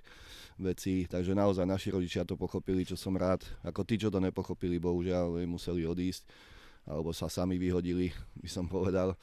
vecí. 0.62 1.10
Takže 1.10 1.34
naozaj 1.34 1.66
naši 1.66 1.90
rodičia 1.90 2.22
to 2.22 2.38
pochopili, 2.38 2.86
čo 2.86 2.94
som 2.94 3.18
rád. 3.18 3.42
Ako 3.66 3.82
tí, 3.82 3.98
čo 3.98 4.14
to 4.14 4.22
nepochopili, 4.22 4.78
bohužiaľ, 4.78 5.42
museli 5.50 5.90
odísť 5.90 6.54
alebo 6.84 7.16
sa 7.16 7.32
sami 7.32 7.56
vyhodili, 7.56 8.12
by 8.36 8.50
som 8.52 8.68
povedal, 8.68 9.16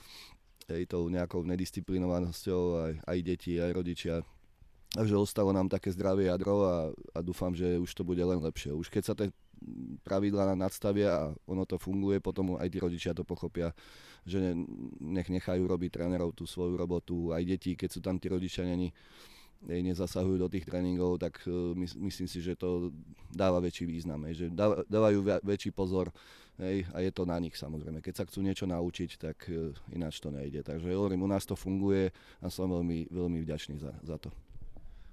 aj 0.71 0.87
tou 0.89 1.11
nejakou 1.13 1.43
nedisciplinovanosťou, 1.45 2.63
aj, 2.89 2.93
aj 3.05 3.19
deti, 3.21 3.59
aj 3.61 3.71
rodičia. 3.75 4.15
Takže 4.91 5.15
ostalo 5.15 5.55
nám 5.55 5.71
také 5.71 5.95
zdravé 5.95 6.27
jadro 6.31 6.67
a, 6.67 6.77
a 6.91 7.19
dúfam, 7.23 7.55
že 7.55 7.79
už 7.79 7.91
to 7.95 8.03
bude 8.03 8.23
len 8.23 8.43
lepšie. 8.43 8.75
Už 8.75 8.91
keď 8.91 9.03
sa 9.07 9.15
tie 9.15 9.31
pravidlá 10.03 10.57
nadstavia 10.57 11.09
a 11.13 11.23
ono 11.47 11.65
to 11.69 11.77
funguje, 11.77 12.21
potom 12.21 12.57
aj 12.57 12.69
tí 12.69 12.79
rodičia 12.81 13.13
to 13.13 13.23
pochopia, 13.23 13.73
že 14.25 14.57
nech 15.01 15.29
nechajú 15.29 15.65
robiť 15.65 15.91
trénerov 16.01 16.33
tú 16.33 16.45
svoju 16.49 16.77
robotu, 16.77 17.33
aj 17.33 17.43
deti, 17.45 17.77
keď 17.77 17.89
sú 17.89 18.01
tam 18.01 18.17
tí 18.17 18.29
rodičia 18.29 18.65
není, 18.65 18.93
nezasahujú 19.61 20.41
do 20.41 20.49
tých 20.49 20.65
tréningov, 20.65 21.21
tak 21.21 21.45
e, 21.45 21.77
myslím 21.77 22.29
si, 22.29 22.41
že 22.41 22.57
to 22.57 22.89
dáva 23.29 23.61
väčší 23.61 23.85
význam, 23.85 24.25
že 24.33 24.49
dávajú 24.89 25.21
väčší 25.45 25.77
pozor 25.77 26.09
a 26.61 26.99
je 27.01 27.13
to 27.13 27.29
na 27.29 27.37
nich 27.41 27.57
samozrejme. 27.57 28.01
Keď 28.01 28.15
sa 28.17 28.25
chcú 28.25 28.41
niečo 28.41 28.65
naučiť, 28.65 29.11
tak 29.21 29.37
e, 29.53 29.77
ináč 29.93 30.21
to 30.21 30.33
nejde. 30.33 30.65
Takže 30.65 30.89
hovorím, 30.93 31.25
u 31.25 31.31
nás 31.31 31.45
to 31.45 31.57
funguje 31.57 32.09
a 32.41 32.47
som 32.49 32.73
veľmi, 32.73 33.13
veľmi 33.13 33.39
vďačný 33.45 33.77
za, 33.81 33.93
za 34.01 34.17
to. 34.17 34.33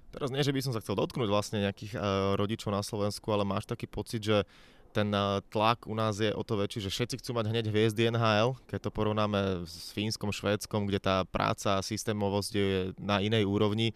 Teraz 0.08 0.32
nie, 0.32 0.40
že 0.40 0.54
by 0.54 0.60
som 0.64 0.72
sa 0.72 0.80
chcel 0.80 0.96
dotknúť 0.96 1.28
vlastne 1.28 1.60
nejakých 1.60 1.92
uh, 1.96 2.32
rodičov 2.40 2.72
na 2.72 2.80
Slovensku, 2.80 3.28
ale 3.28 3.44
máš 3.44 3.68
taký 3.68 3.84
pocit, 3.84 4.24
že 4.24 4.48
ten 4.96 5.12
uh, 5.12 5.44
tlak 5.52 5.84
u 5.84 5.92
nás 5.92 6.16
je 6.16 6.32
o 6.32 6.40
to 6.40 6.56
väčší, 6.56 6.80
že 6.80 6.92
všetci 6.92 7.20
chcú 7.20 7.36
mať 7.36 7.52
hneď 7.52 7.64
hviezdy 7.68 8.08
NHL, 8.08 8.56
keď 8.64 8.88
to 8.88 8.90
porovnáme 8.90 9.68
s 9.68 9.92
Fínskom, 9.92 10.32
Švédskom, 10.32 10.88
kde 10.88 11.00
tá 11.00 11.16
práca 11.28 11.76
a 11.76 11.84
systémovosť 11.84 12.52
je 12.56 12.96
na 12.96 13.20
inej 13.20 13.44
úrovni 13.44 13.92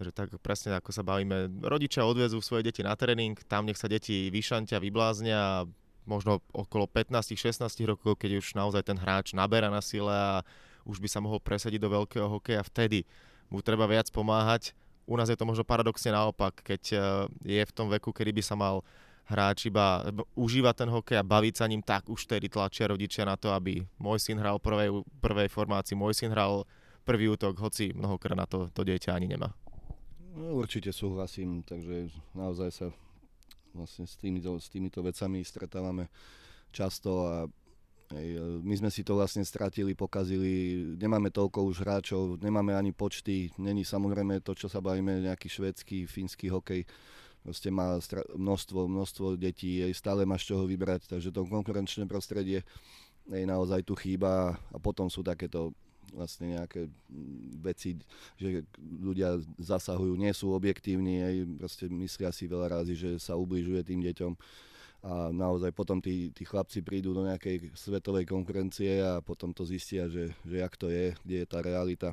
že 0.00 0.16
tak 0.16 0.32
presne 0.40 0.72
ako 0.80 0.90
sa 0.96 1.04
bavíme, 1.04 1.60
rodičia 1.60 2.08
odvezú 2.08 2.40
svoje 2.40 2.72
deti 2.72 2.80
na 2.80 2.96
tréning, 2.96 3.36
tam 3.44 3.68
nech 3.68 3.76
sa 3.76 3.84
deti 3.84 4.32
vyšantia, 4.32 4.80
vybláznia 4.80 5.36
a 5.36 5.68
možno 6.08 6.40
okolo 6.56 6.88
15-16 6.88 7.68
rokov, 7.84 8.16
keď 8.16 8.40
už 8.40 8.56
naozaj 8.56 8.88
ten 8.88 8.96
hráč 8.96 9.36
naberá 9.36 9.68
na 9.68 9.84
sile 9.84 10.10
a 10.10 10.40
už 10.88 10.98
by 11.04 11.08
sa 11.12 11.20
mohol 11.20 11.38
presadiť 11.38 11.76
do 11.76 11.92
veľkého 11.92 12.26
hokeja, 12.26 12.64
vtedy 12.64 13.04
mu 13.52 13.60
treba 13.60 13.84
viac 13.84 14.08
pomáhať 14.08 14.72
u 15.10 15.14
nás 15.18 15.26
je 15.26 15.34
to 15.34 15.42
možno 15.42 15.66
paradoxne 15.66 16.14
naopak, 16.14 16.62
keď 16.62 16.82
e, 16.94 16.98
je 17.42 17.62
v 17.66 17.74
tom 17.74 17.90
veku, 17.90 18.14
kedy 18.14 18.30
by 18.30 18.42
sa 18.46 18.54
mal 18.54 18.86
hráč 19.26 19.66
iba 19.66 20.06
užívať 20.38 20.74
ten 20.86 20.90
hokej 20.90 21.18
a 21.18 21.26
baviť 21.26 21.54
sa 21.58 21.66
ním, 21.66 21.82
tak 21.82 22.06
už 22.06 22.30
tedy 22.30 22.46
tlačia 22.46 22.90
rodičia 22.90 23.26
na 23.26 23.34
to, 23.34 23.50
aby 23.50 23.82
môj 23.98 24.22
syn 24.22 24.38
hral 24.38 24.62
prvej, 24.62 25.02
prvej 25.22 25.50
formácii, 25.50 25.98
môj 25.98 26.14
syn 26.14 26.30
hral 26.34 26.66
prvý 27.02 27.30
útok, 27.30 27.58
hoci 27.58 27.90
mnohokrát 27.94 28.38
na 28.38 28.46
to, 28.46 28.70
to 28.70 28.82
dieťa 28.86 29.14
ani 29.14 29.30
nemá. 29.30 29.50
No, 30.34 30.58
určite 30.58 30.94
súhlasím, 30.94 31.66
takže 31.66 32.10
naozaj 32.38 32.70
sa 32.70 32.86
vlastne 33.74 34.06
s 34.06 34.14
týmito, 34.18 34.58
s 34.58 34.70
týmito 34.70 35.02
vecami 35.02 35.42
stretávame 35.42 36.10
často 36.70 37.10
a 37.26 37.34
my 38.66 38.74
sme 38.74 38.90
si 38.90 39.06
to 39.06 39.14
vlastne 39.14 39.46
stratili, 39.46 39.94
pokazili, 39.94 40.82
nemáme 40.98 41.30
toľko 41.30 41.62
už 41.70 41.86
hráčov, 41.86 42.42
nemáme 42.42 42.74
ani 42.74 42.90
počty, 42.90 43.54
není 43.54 43.86
samozrejme 43.86 44.42
to, 44.42 44.54
čo 44.58 44.66
sa 44.66 44.82
bavíme, 44.82 45.22
nejaký 45.30 45.46
švedský, 45.46 46.10
fínsky 46.10 46.50
hokej, 46.50 46.82
proste 47.46 47.70
má 47.70 48.02
množstvo, 48.34 48.90
množstvo 48.90 49.26
detí, 49.38 49.78
jej 49.78 49.94
stále 49.94 50.26
máš 50.26 50.50
čoho 50.50 50.66
vybrať, 50.66 51.06
takže 51.06 51.30
to 51.30 51.46
konkurenčné 51.46 52.10
prostredie 52.10 52.66
jej 53.30 53.44
naozaj 53.46 53.86
tu 53.86 53.94
chýba. 53.94 54.58
A 54.74 54.76
potom 54.82 55.06
sú 55.06 55.22
takéto 55.22 55.70
vlastne 56.10 56.58
nejaké 56.58 56.90
veci, 57.62 57.94
že 58.34 58.66
ľudia 58.82 59.38
zasahujú, 59.62 60.18
nie 60.18 60.34
sú 60.34 60.50
objektívni, 60.50 61.22
aj 61.22 61.34
proste 61.62 61.86
myslia 61.86 62.34
si 62.34 62.50
veľa 62.50 62.82
razy, 62.82 62.98
že 62.98 63.10
sa 63.22 63.38
ubližuje 63.38 63.86
tým 63.86 64.02
deťom 64.02 64.34
a 65.00 65.32
naozaj 65.32 65.72
potom 65.72 65.96
tí, 65.96 66.28
tí 66.36 66.44
chlapci 66.44 66.84
prídu 66.84 67.16
do 67.16 67.24
nejakej 67.24 67.72
svetovej 67.72 68.28
konkurencie 68.28 69.00
a 69.00 69.24
potom 69.24 69.48
to 69.56 69.64
zistia, 69.64 70.12
že, 70.12 70.36
že 70.44 70.60
jak 70.60 70.76
to 70.76 70.92
je, 70.92 71.16
kde 71.24 71.36
je 71.40 71.46
tá 71.48 71.64
realita. 71.64 72.12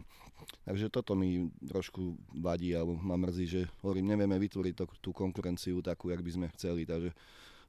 Takže 0.63 0.87
toto 0.87 1.11
mi 1.11 1.51
trošku 1.67 2.15
vadí 2.39 2.71
alebo 2.71 2.95
ma 2.95 3.19
mrzí, 3.19 3.45
že 3.47 3.61
hovorím, 3.83 4.15
nevieme 4.15 4.39
vytvoriť 4.39 4.73
to, 4.77 4.85
tú 5.03 5.11
konkurenciu 5.11 5.83
takú, 5.83 6.15
jak 6.15 6.23
by 6.23 6.31
sme 6.31 6.47
chceli, 6.55 6.87
takže 6.87 7.11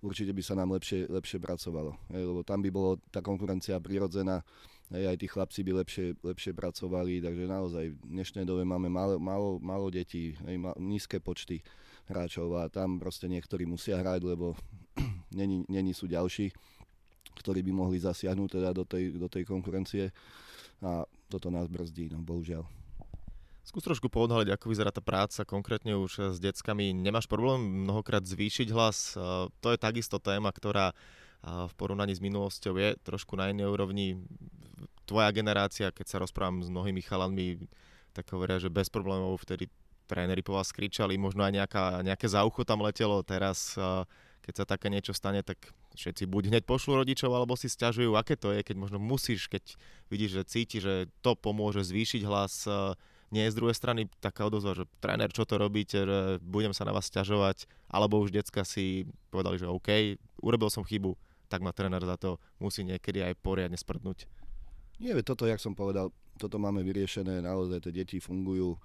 určite 0.02 0.30
by 0.30 0.42
sa 0.42 0.54
nám 0.54 0.70
lepšie, 0.78 1.10
lepšie 1.10 1.42
pracovalo, 1.42 1.98
hej, 2.14 2.22
lebo 2.22 2.46
tam 2.46 2.62
by 2.62 2.70
bolo 2.70 3.02
tá 3.10 3.18
konkurencia 3.18 3.74
prirodzená, 3.82 4.46
hej, 4.94 5.10
aj 5.10 5.16
tí 5.18 5.26
chlapci 5.26 5.60
by 5.66 5.82
lepšie, 5.82 6.06
lepšie 6.22 6.52
pracovali, 6.54 7.18
takže 7.18 7.44
naozaj 7.50 7.84
v 7.90 7.98
dnešnej 8.06 8.46
dobe 8.46 8.62
máme 8.62 8.86
málo, 8.86 9.18
málo, 9.18 9.58
málo 9.58 9.90
detí, 9.90 10.38
hej, 10.46 10.56
má, 10.62 10.70
nízke 10.78 11.18
počty 11.18 11.66
hráčov 12.08 12.56
a 12.56 12.70
tam 12.72 12.96
proste 12.96 13.28
niektorí 13.28 13.68
musia 13.68 13.98
hrať, 14.00 14.24
lebo 14.24 14.56
není, 15.38 15.64
není 15.68 15.94
sú 15.94 16.10
ďalší, 16.10 16.52
ktorí 17.38 17.62
by 17.62 17.72
mohli 17.72 18.02
zasiahnuť 18.02 18.48
teda 18.50 18.70
do 18.74 18.84
tej, 18.84 19.14
do 19.14 19.30
tej 19.30 19.46
konkurencie 19.46 20.10
a 20.82 21.06
toto 21.30 21.50
nás 21.50 21.66
brzdí, 21.70 22.10
no 22.10 22.22
bohužiaľ. 22.22 22.66
Skús 23.68 23.84
trošku 23.84 24.08
poodhaliť, 24.08 24.48
ako 24.56 24.72
vyzerá 24.72 24.88
tá 24.88 25.04
práca 25.04 25.44
konkrétne 25.44 25.92
už 25.92 26.32
s 26.32 26.38
deckami. 26.40 26.96
Nemáš 26.96 27.28
problém 27.28 27.84
mnohokrát 27.84 28.24
zvýšiť 28.24 28.72
hlas? 28.72 29.12
To 29.60 29.68
je 29.68 29.76
takisto 29.76 30.16
téma, 30.16 30.48
ktorá 30.48 30.96
v 31.44 31.72
porovnaní 31.76 32.16
s 32.16 32.24
minulosťou 32.24 32.74
je 32.80 32.96
trošku 33.04 33.36
na 33.36 33.52
inej 33.52 33.68
úrovni. 33.68 34.24
Tvoja 35.04 35.28
generácia, 35.36 35.92
keď 35.92 36.06
sa 36.08 36.16
rozprávam 36.24 36.64
s 36.64 36.72
mnohými 36.72 37.04
chalanmi, 37.04 37.68
tak 38.16 38.24
hovoria, 38.32 38.56
že 38.56 38.72
bez 38.72 38.88
problémov 38.88 39.36
vtedy 39.44 39.68
tréneri 40.08 40.40
po 40.40 40.56
vás 40.56 40.72
kričali, 40.72 41.20
možno 41.20 41.44
aj 41.44 41.52
nejaká, 41.52 41.84
nejaké 42.00 42.24
zaucho 42.24 42.64
tam 42.64 42.80
letelo. 42.80 43.20
Teraz 43.20 43.76
keď 44.48 44.64
sa 44.64 44.64
také 44.64 44.88
niečo 44.88 45.12
stane, 45.12 45.44
tak 45.44 45.60
všetci 45.92 46.24
buď 46.24 46.48
hneď 46.48 46.64
pošlú 46.64 47.04
rodičov, 47.04 47.28
alebo 47.36 47.52
si 47.52 47.68
stiažujú, 47.68 48.16
aké 48.16 48.32
to 48.32 48.48
je, 48.56 48.64
keď 48.64 48.80
možno 48.80 48.96
musíš, 48.96 49.44
keď 49.44 49.76
vidíš, 50.08 50.40
že 50.40 50.48
cíti, 50.48 50.80
že 50.80 51.12
to 51.20 51.36
pomôže 51.36 51.84
zvýšiť 51.84 52.24
hlas. 52.24 52.64
E, 52.64 52.96
nie 53.28 53.44
je 53.44 53.52
z 53.52 53.58
druhej 53.60 53.76
strany 53.76 54.08
taká 54.24 54.48
odozva, 54.48 54.72
že 54.72 54.88
tréner, 55.04 55.28
čo 55.28 55.44
to 55.44 55.60
robíte, 55.60 56.00
že 56.00 56.40
budem 56.40 56.72
sa 56.72 56.88
na 56.88 56.96
vás 56.96 57.12
stiažovať, 57.12 57.68
alebo 57.92 58.24
už 58.24 58.32
decka 58.32 58.64
si 58.64 59.04
povedali, 59.28 59.60
že 59.60 59.68
OK, 59.68 60.16
urobil 60.40 60.72
som 60.72 60.80
chybu, 60.80 61.12
tak 61.52 61.60
ma 61.60 61.76
tréner 61.76 62.00
za 62.00 62.16
to 62.16 62.40
musí 62.56 62.88
niekedy 62.88 63.20
aj 63.20 63.36
poriadne 63.44 63.76
sprdnúť. 63.76 64.24
Nie, 64.96 65.12
toto, 65.20 65.44
jak 65.44 65.60
som 65.60 65.76
povedal, 65.76 66.08
toto 66.40 66.56
máme 66.56 66.80
vyriešené, 66.80 67.44
naozaj 67.44 67.84
tie 67.84 67.92
deti 68.00 68.16
fungujú. 68.16 68.80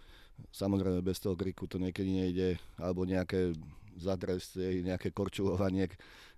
Samozrejme, 0.51 1.00
bez 1.00 1.24
toho 1.24 1.39
kriku 1.39 1.72
to 1.72 1.79
niekedy 1.79 2.12
nejde, 2.12 2.60
alebo 2.75 3.08
nejaké 3.08 3.55
zadres, 3.98 4.54
nejaké 4.58 5.14
korčulovanie 5.14 5.92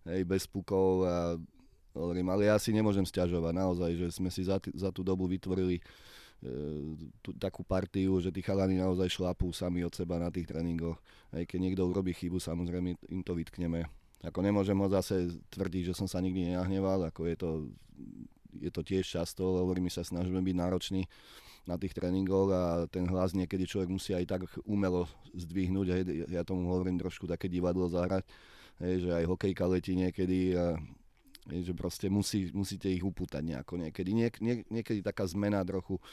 hej, 0.05 0.21
bez 0.23 0.45
pukov 0.45 1.05
a 1.05 1.39
hovorím, 1.95 2.27
ale 2.29 2.51
ja 2.51 2.59
si 2.59 2.75
nemôžem 2.75 3.07
stiažovať 3.07 3.53
naozaj, 3.55 3.91
že 3.95 4.07
sme 4.11 4.27
si 4.27 4.43
za, 4.43 4.59
t- 4.59 4.75
za 4.75 4.91
tú 4.91 5.01
dobu 5.01 5.31
vytvorili 5.31 5.79
e, 5.79 5.83
tú, 7.23 7.31
takú 7.39 7.63
partiu, 7.63 8.19
že 8.19 8.29
tí 8.35 8.43
chalani 8.43 8.75
naozaj 8.77 9.07
šlapú 9.07 9.55
sami 9.55 9.81
od 9.87 9.95
seba 9.95 10.19
na 10.19 10.27
tých 10.27 10.51
tréningoch. 10.51 10.99
Aj 11.31 11.43
keď 11.47 11.59
niekto 11.63 11.87
urobí 11.87 12.11
chybu, 12.11 12.37
samozrejme 12.37 12.99
im 12.99 13.21
to 13.23 13.31
vytkneme. 13.31 13.87
Ako 14.25 14.43
nemôžem 14.43 14.75
ho 14.75 14.87
zase 14.91 15.39
tvrdiť, 15.53 15.93
že 15.93 15.97
som 15.97 16.09
sa 16.09 16.19
nikdy 16.19 16.51
nenahneval, 16.51 17.07
ako 17.07 17.31
je 17.31 17.35
to, 17.37 17.49
je 18.59 18.71
to 18.73 18.81
tiež 18.83 19.05
často, 19.05 19.43
hovorím, 19.43 19.87
my 19.87 19.93
sa 19.93 20.03
snažíme 20.03 20.41
byť 20.41 20.55
nároční 20.55 21.07
na 21.65 21.75
tých 21.81 21.97
tréningoch 21.97 22.49
a 22.53 22.63
ten 22.85 23.05
hlas 23.09 23.33
niekedy 23.33 23.65
človek 23.65 23.89
musí 23.89 24.13
aj 24.13 24.25
tak 24.25 24.41
umelo 24.65 25.09
zdvihnúť, 25.33 25.87
hej, 25.89 26.03
ja 26.29 26.45
tomu 26.45 26.69
hovorím 26.69 27.01
trošku 27.01 27.25
také 27.25 27.49
divadlo 27.49 27.89
zahrať, 27.89 28.25
hej, 28.81 28.95
že 29.05 29.09
aj 29.11 29.25
hokejka 29.25 29.65
letí 29.65 29.97
niekedy 29.97 30.53
a 30.53 30.77
hej, 31.49 31.61
že 31.69 31.73
proste 31.73 32.07
musí, 32.09 32.49
musíte 32.53 32.89
ich 32.89 33.01
upútať 33.01 33.41
nejako 33.41 33.81
niekedy. 33.81 34.09
Nie, 34.13 34.29
nie, 34.41 34.65
niekedy 34.69 35.01
taká 35.05 35.25
zmena 35.29 35.61
trochu 35.65 35.97
e, 35.97 36.03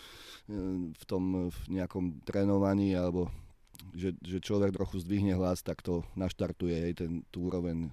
v 0.92 1.04
tom 1.08 1.48
v 1.48 1.58
nejakom 1.72 2.20
trénovaní 2.24 2.96
alebo 2.96 3.32
že, 3.92 4.14
že 4.22 4.38
človek 4.38 4.72
trochu 4.72 5.02
zdvihne 5.02 5.34
hlas, 5.36 5.60
tak 5.60 5.82
to 5.84 6.06
naštartuje 6.16 6.90
aj 6.90 6.92
ten, 7.04 7.12
tú 7.34 7.50
úroveň 7.50 7.90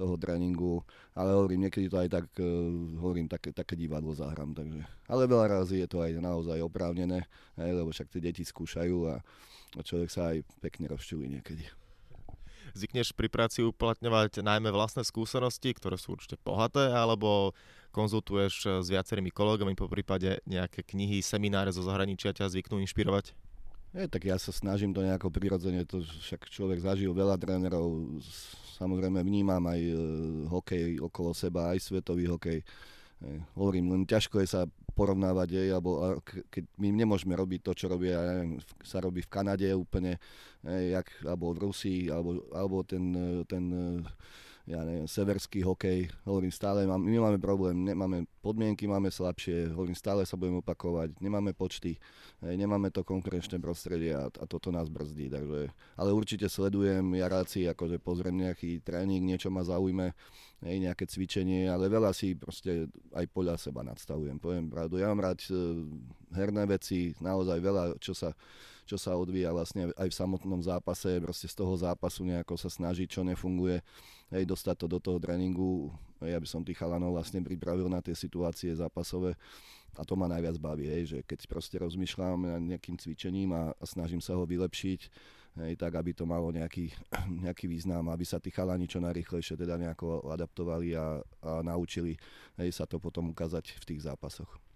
toho 0.00 0.16
tréningu. 0.16 0.82
Ale 1.12 1.36
hovorím, 1.36 1.68
niekedy 1.68 1.90
to 1.90 2.00
aj 2.00 2.08
tak, 2.08 2.26
uh, 2.40 2.46
hovorím, 2.98 3.28
také, 3.28 3.52
také 3.52 3.76
divadlo 3.76 4.16
zahrám. 4.16 4.56
Takže. 4.56 4.82
Ale 5.06 5.28
veľa 5.28 5.60
razy 5.60 5.84
je 5.84 5.88
to 5.88 6.00
aj 6.00 6.16
naozaj 6.18 6.58
oprávnené, 6.64 7.28
hej, 7.60 7.70
lebo 7.76 7.92
však 7.92 8.08
tie 8.08 8.24
deti 8.24 8.42
skúšajú 8.42 8.96
a, 9.12 9.20
a 9.76 9.80
človek 9.84 10.10
sa 10.10 10.32
aj 10.32 10.46
pekne 10.64 10.88
rozčulí 10.90 11.28
niekedy. 11.28 11.62
zvykneš 12.72 13.12
pri 13.12 13.28
práci 13.28 13.60
uplatňovať 13.60 14.40
najmä 14.40 14.72
vlastné 14.72 15.04
skúsenosti, 15.04 15.76
ktoré 15.76 16.00
sú 16.00 16.16
určite 16.16 16.40
bohaté, 16.40 16.88
alebo 16.88 17.52
konzultuješ 17.92 18.80
s 18.80 18.88
viacerými 18.88 19.28
kolegami, 19.28 19.76
po 19.76 19.84
prípade 19.84 20.40
nejaké 20.48 20.80
knihy, 20.80 21.20
semináre 21.20 21.68
zo 21.68 21.84
zahraničia 21.84 22.32
ťa 22.32 22.48
zvyknú 22.48 22.80
inšpirovať? 22.80 23.36
Je, 23.92 24.08
tak 24.08 24.24
ja 24.24 24.40
sa 24.40 24.48
snažím 24.48 24.96
to 24.96 25.04
nejako 25.04 25.28
prirodzene, 25.28 25.84
to 25.84 26.00
však 26.00 26.48
človek 26.48 26.80
zažil 26.80 27.12
veľa 27.12 27.36
trénerov, 27.36 28.16
samozrejme 28.80 29.20
vnímam 29.20 29.60
aj 29.68 29.80
e, 29.84 29.94
hokej 30.48 30.96
okolo 30.96 31.36
seba, 31.36 31.76
aj 31.76 31.92
svetový 31.92 32.24
hokej. 32.24 32.64
E, 32.64 32.64
hovorím, 33.52 33.92
len 33.92 34.08
ťažko 34.08 34.40
je 34.40 34.48
sa 34.48 34.64
porovnávať 34.92 35.48
jej, 35.56 35.68
alebo 35.72 36.20
keď 36.24 36.64
my 36.76 36.88
nemôžeme 36.92 37.32
robiť 37.32 37.60
to, 37.64 37.72
čo 37.72 37.86
robia, 37.88 38.20
ja 38.20 38.22
neviem, 38.32 38.60
sa 38.84 39.00
robí 39.00 39.24
v 39.24 39.32
Kanade 39.32 39.68
úplne, 39.72 40.20
e, 40.64 40.92
jak, 40.92 41.08
alebo 41.24 41.52
v 41.52 41.68
Rusii, 41.68 42.12
alebo, 42.12 42.44
alebo 42.52 42.84
ten, 42.84 43.04
e, 43.12 43.30
ten 43.48 43.64
e, 43.72 43.84
ja 44.62 44.78
neviem, 44.86 45.10
severský 45.10 45.66
hokej, 45.66 46.06
hovorím 46.22 46.54
stále, 46.54 46.86
mám, 46.86 47.02
my 47.02 47.18
máme 47.18 47.38
problém, 47.42 47.74
nemáme 47.82 48.30
podmienky, 48.38 48.86
máme 48.86 49.10
slabšie, 49.10 49.74
hovorím 49.74 49.98
stále 49.98 50.22
sa 50.22 50.38
budeme 50.38 50.62
opakovať, 50.62 51.18
nemáme 51.18 51.50
počty, 51.50 51.98
nemáme 52.38 52.94
to 52.94 53.02
konkurenčné 53.02 53.58
prostredie 53.58 54.14
a, 54.14 54.30
a 54.30 54.44
toto 54.46 54.70
nás 54.70 54.86
brzdí, 54.86 55.26
takže, 55.34 55.66
ale 55.98 56.10
určite 56.14 56.46
sledujem, 56.46 57.02
ja 57.18 57.26
rád 57.26 57.50
si 57.50 57.66
akože 57.66 57.98
pozriem 57.98 58.46
nejaký 58.46 58.78
tréning, 58.86 59.26
niečo 59.26 59.50
ma 59.50 59.66
zaujme, 59.66 60.14
hej, 60.62 60.76
nejaké 60.78 61.10
cvičenie, 61.10 61.66
ale 61.66 61.90
veľa 61.90 62.14
si 62.14 62.38
proste 62.38 62.86
aj 63.18 63.26
podľa 63.34 63.58
seba 63.58 63.82
nadstavujem, 63.82 64.38
poviem 64.38 64.70
pravdu. 64.70 65.02
Ja 65.02 65.10
mám 65.10 65.26
rád 65.26 65.42
uh, 65.50 65.82
herné 66.38 66.70
veci, 66.70 67.18
naozaj 67.18 67.58
veľa, 67.58 67.84
čo 67.98 68.14
sa, 68.14 68.30
čo 68.86 68.94
sa 68.94 69.18
odvíja 69.18 69.50
vlastne 69.50 69.90
aj 69.98 70.08
v 70.08 70.18
samotnom 70.18 70.62
zápase, 70.62 71.18
proste 71.18 71.50
z 71.50 71.58
toho 71.58 71.74
zápasu 71.74 72.22
nejako 72.22 72.54
sa 72.54 72.70
snažiť, 72.70 73.10
čo 73.10 73.26
nefunguje, 73.26 73.82
hej, 74.32 74.48
dostať 74.48 74.76
to 74.82 74.86
do 74.88 74.98
toho 74.98 75.20
tréningu, 75.20 75.92
hej, 76.24 76.34
aby 76.34 76.48
som 76.48 76.64
tých 76.64 76.80
chalanov 76.80 77.14
vlastne 77.14 77.44
pripravil 77.44 77.86
na 77.92 78.00
tie 78.00 78.16
situácie 78.16 78.72
zápasové 78.72 79.36
a 79.92 80.02
to 80.08 80.16
ma 80.16 80.24
najviac 80.24 80.56
baví, 80.56 80.88
hej, 80.88 81.04
že 81.04 81.18
keď 81.20 81.44
proste 81.44 81.76
rozmýšľam 81.76 82.48
nad 82.48 82.64
nejakým 82.64 82.96
cvičením 82.96 83.52
a, 83.52 83.76
a 83.76 83.84
snažím 83.84 84.24
sa 84.24 84.32
ho 84.32 84.48
vylepšiť, 84.48 85.00
hej, 85.60 85.72
tak 85.76 85.92
aby 86.00 86.16
to 86.16 86.24
malo 86.24 86.48
nejaký, 86.48 86.88
nejaký 87.44 87.68
význam, 87.68 88.08
aby 88.08 88.24
sa 88.24 88.40
tí 88.40 88.48
chalani 88.48 88.88
čo 88.88 89.04
najrychlejšie 89.04 89.60
teda 89.60 89.76
nejako 89.76 90.32
adaptovali 90.32 90.96
a, 90.96 91.20
a 91.44 91.60
naučili 91.60 92.16
hej, 92.56 92.72
sa 92.72 92.88
to 92.88 92.96
potom 92.96 93.36
ukázať 93.36 93.76
v 93.76 93.84
tých 93.84 94.08
zápasoch. 94.08 94.71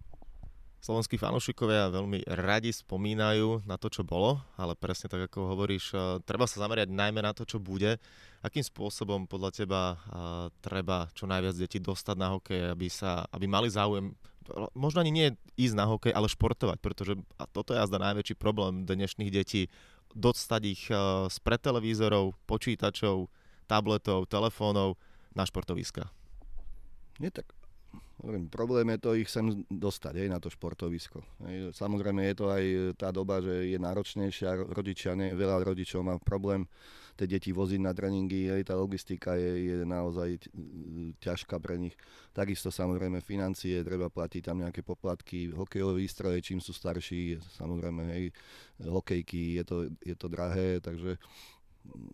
Slovenskí 0.86 1.18
fanúšikovia 1.18 1.90
veľmi 1.90 2.22
radi 2.30 2.70
spomínajú 2.70 3.66
na 3.66 3.74
to, 3.74 3.90
čo 3.90 4.06
bolo, 4.06 4.38
ale 4.54 4.78
presne 4.78 5.10
tak, 5.10 5.26
ako 5.26 5.50
hovoríš, 5.50 5.90
treba 6.22 6.46
sa 6.46 6.62
zamerať 6.62 6.94
najmä 6.94 7.26
na 7.26 7.34
to, 7.34 7.42
čo 7.42 7.58
bude. 7.58 7.98
Akým 8.38 8.62
spôsobom 8.62 9.26
podľa 9.26 9.50
teba 9.50 9.98
treba 10.62 11.10
čo 11.10 11.26
najviac 11.26 11.58
detí 11.58 11.82
dostať 11.82 12.14
na 12.14 12.38
hokej, 12.38 12.70
aby, 12.70 12.86
sa, 12.86 13.26
aby 13.34 13.50
mali 13.50 13.66
záujem 13.66 14.14
možno 14.78 15.02
ani 15.02 15.10
nie 15.10 15.28
ísť 15.58 15.74
na 15.74 15.90
hokej, 15.90 16.14
ale 16.14 16.30
športovať, 16.30 16.78
pretože 16.78 17.18
a 17.34 17.50
toto 17.50 17.74
je 17.74 17.82
jazda 17.82 17.98
najväčší 17.98 18.38
problém 18.38 18.86
dnešných 18.86 19.34
detí 19.34 19.66
dostať 20.14 20.62
ich 20.70 20.86
eh, 20.86 21.26
z 21.26 21.36
pred 21.42 21.58
televízorov, 21.58 22.38
počítačov, 22.46 23.26
tabletov, 23.66 24.30
telefónov 24.30 24.94
na 25.34 25.42
športoviska? 25.42 26.06
Nie 27.18 27.34
tak. 27.34 27.55
Hovorím, 28.16 28.48
problém 28.48 28.88
je 28.96 28.98
to 28.98 29.10
ich 29.12 29.28
sem 29.28 29.44
dostať 29.68 30.24
aj 30.24 30.28
na 30.32 30.38
to 30.40 30.48
športovisko. 30.48 31.20
Hej. 31.44 31.76
Samozrejme 31.76 32.24
je 32.32 32.36
to 32.36 32.46
aj 32.48 32.64
tá 32.96 33.12
doba, 33.12 33.44
že 33.44 33.70
je 33.70 33.78
náročnejšia, 33.78 34.72
rodičia, 34.72 35.12
ne, 35.12 35.36
veľa 35.36 35.62
rodičov 35.62 36.00
má 36.00 36.16
problém 36.16 36.64
tie 37.16 37.24
deti 37.24 37.48
voziť 37.48 37.80
na 37.80 37.96
tréningy, 37.96 38.52
aj 38.52 38.62
tá 38.68 38.74
logistika 38.76 39.40
je, 39.40 39.72
je 39.72 39.76
naozaj 39.88 40.36
ťažká 41.20 41.56
pre 41.56 41.80
nich. 41.80 41.96
Takisto 42.36 42.68
samozrejme 42.68 43.24
financie, 43.24 43.80
treba 43.80 44.12
platiť 44.12 44.42
tam 44.44 44.60
nejaké 44.60 44.84
poplatky, 44.84 45.48
hokejové 45.52 46.04
výstroje, 46.04 46.44
čím 46.44 46.60
sú 46.60 46.76
starší, 46.76 47.40
samozrejme 47.56 48.02
hej, 48.12 48.24
hokejky, 48.84 49.60
je 49.60 49.64
to, 49.64 49.76
je 50.04 50.16
to 50.16 50.28
drahé, 50.28 50.84
takže 50.84 51.16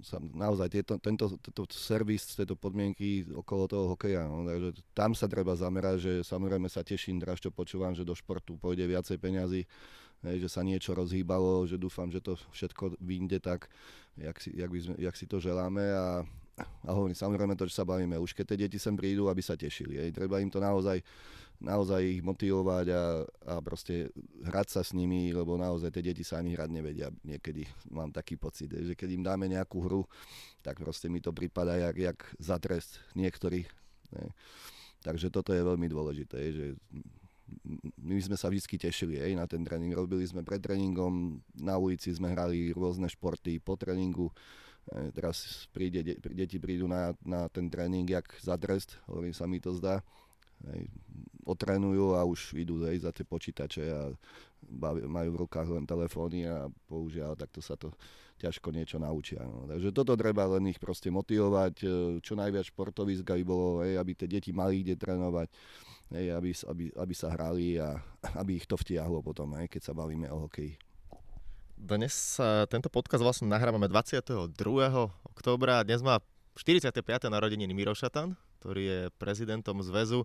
sa, 0.04 0.18
naozaj 0.20 0.68
tieto, 0.68 0.98
tento, 0.98 1.36
tento 1.40 1.62
servis, 1.70 2.24
tieto 2.34 2.56
podmienky 2.58 3.26
okolo 3.32 3.64
toho 3.66 3.84
hokeja. 3.94 4.26
No, 4.26 4.44
takže 4.44 4.70
tam 4.92 5.12
sa 5.16 5.26
treba 5.26 5.52
zamerať, 5.56 5.96
že 6.00 6.12
samozrejme 6.24 6.66
sa 6.68 6.84
teším, 6.84 7.20
čo 7.22 7.50
počúvam, 7.50 7.94
že 7.96 8.06
do 8.06 8.12
športu 8.12 8.54
pôjde 8.56 8.84
viacej 8.86 9.16
peňazí, 9.18 9.62
že 10.22 10.48
sa 10.48 10.62
niečo 10.62 10.94
rozhýbalo, 10.94 11.66
že 11.66 11.74
dúfam, 11.80 12.06
že 12.06 12.22
to 12.22 12.38
všetko 12.54 12.94
vyjde 13.02 13.42
tak, 13.42 13.66
jak 14.14 14.36
si, 14.38 14.54
jak, 14.54 14.70
by 14.70 14.80
sme, 14.80 14.94
jak 14.98 15.14
si 15.18 15.26
to 15.26 15.42
želáme 15.42 15.82
a, 15.82 16.22
a 16.86 16.90
hovorím, 16.94 17.18
samozrejme 17.18 17.58
to, 17.58 17.66
čo 17.66 17.82
sa 17.82 17.88
bavíme, 17.88 18.14
už 18.20 18.36
keď 18.36 18.44
tie 18.54 18.58
deti 18.66 18.78
sem 18.78 18.94
prídu, 18.94 19.26
aby 19.26 19.42
sa 19.42 19.58
tešili. 19.58 19.98
Hej. 19.98 20.14
Treba 20.14 20.38
im 20.38 20.52
to 20.52 20.62
naozaj, 20.62 21.02
naozaj 21.62 22.02
ich 22.02 22.22
motivovať 22.26 22.86
a, 22.90 23.02
a 23.24 23.54
proste 23.62 24.10
hrať 24.42 24.68
sa 24.68 24.82
s 24.82 24.90
nimi, 24.92 25.30
lebo 25.30 25.54
naozaj 25.54 25.94
tie 25.94 26.02
deti 26.10 26.26
sa 26.26 26.42
ani 26.42 26.58
hrať 26.58 26.70
nevedia. 26.74 27.08
Niekedy 27.22 27.62
mám 27.94 28.10
taký 28.10 28.34
pocit, 28.34 28.74
že 28.74 28.98
keď 28.98 29.08
im 29.14 29.22
dáme 29.22 29.46
nejakú 29.46 29.78
hru, 29.86 30.02
tak 30.66 30.82
proste 30.82 31.06
mi 31.06 31.22
to 31.22 31.30
prípada 31.30 31.78
jak, 31.78 31.96
jak 31.96 32.18
za 32.42 32.58
trest 32.58 32.98
niektorých. 33.14 33.68
Hej. 34.18 34.28
Takže 35.02 35.34
toto 35.34 35.50
je 35.50 35.62
veľmi 35.62 35.86
dôležité, 35.90 36.38
že 36.50 36.66
my 37.98 38.16
sme 38.22 38.36
sa 38.38 38.48
vždy 38.48 38.78
tešili 38.78 39.18
aj 39.18 39.32
na 39.34 39.46
ten 39.50 39.62
tréning. 39.66 39.92
Robili 39.92 40.24
sme 40.24 40.46
pred 40.46 40.62
tréningom, 40.62 41.42
na 41.58 41.76
ulici 41.76 42.08
sme 42.14 42.32
hrali 42.32 42.72
rôzne 42.72 43.10
športy 43.10 43.58
po 43.60 43.74
tréningu. 43.76 44.30
Teraz 45.14 45.66
príde, 45.70 46.02
de, 46.02 46.14
deti 46.34 46.58
prídu 46.58 46.90
na, 46.90 47.14
na 47.22 47.46
ten 47.46 47.70
tréning 47.70 48.08
jak 48.08 48.26
za 48.42 48.58
trest, 48.58 48.98
hovorím 49.06 49.34
sa 49.34 49.46
mi 49.46 49.62
to 49.62 49.74
zdá. 49.78 50.02
Hej, 50.70 50.86
otrénujú 51.42 52.14
a 52.14 52.22
už 52.22 52.54
idú 52.54 52.86
hej, 52.86 53.02
za 53.02 53.10
tie 53.10 53.26
počítače 53.26 53.82
a 53.90 54.00
baví, 54.62 55.02
majú 55.10 55.34
v 55.34 55.40
rukách 55.46 55.68
len 55.74 55.84
telefóny 55.84 56.46
a 56.46 56.70
použiaľ, 56.86 57.34
takto 57.34 57.58
sa 57.58 57.74
to 57.74 57.90
ťažko 58.38 58.74
niečo 58.74 58.98
naučia. 58.98 59.42
No. 59.42 59.66
Takže 59.66 59.90
toto 59.94 60.14
treba 60.14 60.46
len 60.46 60.70
ich 60.70 60.78
proste 60.78 61.10
motivovať, 61.10 61.74
e, 61.82 61.86
čo 62.22 62.34
najviac 62.38 62.70
športovisk, 62.70 63.26
aby 63.26 63.42
bolo, 63.42 63.82
hej, 63.82 63.98
aby 63.98 64.14
tie 64.14 64.30
deti 64.30 64.50
mali 64.54 64.86
kde 64.86 64.98
trénovať 64.98 65.50
hej, 66.14 66.26
aby, 66.36 66.50
aby, 66.52 66.84
aby 66.94 67.14
sa 67.16 67.32
hrali 67.32 67.80
a 67.80 67.96
aby 68.40 68.60
ich 68.60 68.66
to 68.68 68.76
vtiahlo 68.76 69.24
potom, 69.24 69.56
hej, 69.58 69.66
keď 69.66 69.82
sa 69.90 69.92
bavíme 69.96 70.28
o 70.30 70.46
hokeji. 70.46 70.78
Dnes 71.82 72.38
tento 72.70 72.86
podcast 72.86 73.26
vlastne 73.26 73.50
nahrávame 73.50 73.90
22. 73.90 74.54
októbra. 75.26 75.82
Dnes 75.82 75.98
má 75.98 76.22
45. 76.54 77.02
narodeniny 77.26 77.74
Miro 77.74 77.90
Šatan, 77.90 78.38
ktorý 78.62 78.82
je 78.86 79.00
prezidentom 79.18 79.82
zväzu. 79.82 80.22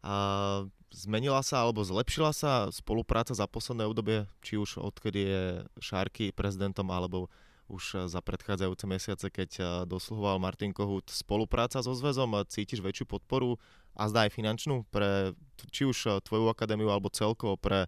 A 0.00 0.64
zmenila 0.88 1.44
sa 1.44 1.64
alebo 1.64 1.84
zlepšila 1.84 2.32
sa 2.32 2.72
spolupráca 2.72 3.36
za 3.36 3.44
posledné 3.44 3.84
obdobie, 3.84 4.24
či 4.40 4.56
už 4.56 4.80
odkedy 4.80 5.20
je 5.20 5.44
Šárky 5.80 6.32
prezidentom 6.32 6.88
alebo 6.88 7.28
už 7.68 8.12
za 8.12 8.20
predchádzajúce 8.20 8.84
mesiace, 8.84 9.26
keď 9.32 9.50
dosluhoval 9.88 10.36
Martin 10.36 10.76
Kohut 10.76 11.08
spolupráca 11.08 11.80
so 11.80 11.96
zväzom, 11.96 12.36
cítiš 12.44 12.84
väčšiu 12.84 13.08
podporu 13.08 13.56
a 13.96 14.10
zdá 14.10 14.28
aj 14.28 14.36
finančnú 14.36 14.84
pre 14.92 15.32
či 15.70 15.86
už 15.88 15.98
eh, 16.10 16.12
tvoju 16.20 16.50
akadémiu 16.50 16.90
alebo 16.90 17.08
celkovo 17.08 17.56
pre 17.56 17.86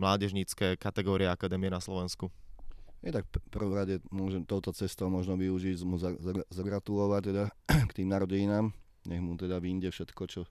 mládežnícke 0.00 0.80
kategórie 0.80 1.28
akadémie 1.28 1.68
na 1.68 1.78
Slovensku? 1.78 2.32
Je 3.02 3.10
tak 3.10 3.26
prvom 3.50 3.74
rade 3.74 3.98
môžem 4.14 4.46
touto 4.46 4.70
cestou 4.70 5.10
možno 5.10 5.34
využiť, 5.34 5.74
mu 5.82 5.98
zagratulovať 6.48 7.22
teda 7.34 7.44
k 7.66 7.92
tým 7.98 8.08
narodinám. 8.08 8.70
Nech 9.06 9.22
mu 9.22 9.34
teda 9.34 9.58
vyjde 9.58 9.90
všetko, 9.90 10.22
čo, 10.30 10.42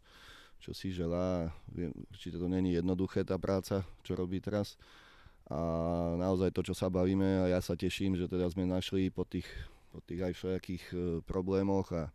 čo 0.59 0.71
si 0.75 0.91
želá. 0.91 1.51
Viem, 1.71 1.95
určite 2.11 2.35
to 2.35 2.47
není 2.51 2.75
jednoduché 2.75 3.23
tá 3.23 3.39
práca, 3.39 3.87
čo 4.03 4.15
robí 4.15 4.43
teraz. 4.43 4.75
A 5.51 5.57
naozaj 6.15 6.55
to, 6.55 6.63
čo 6.63 6.71
sa 6.71 6.87
bavíme, 6.87 7.43
a 7.43 7.51
ja 7.51 7.59
sa 7.59 7.75
teším, 7.75 8.15
že 8.15 8.27
teda 8.27 8.47
sme 8.47 8.63
našli 8.63 9.11
po 9.11 9.27
tých 9.27 9.47
po 9.91 9.99
tých 9.99 10.23
aj 10.23 10.33
všetkých 10.39 10.83
e, 10.95 10.95
problémoch 11.27 11.91
a 11.91 12.07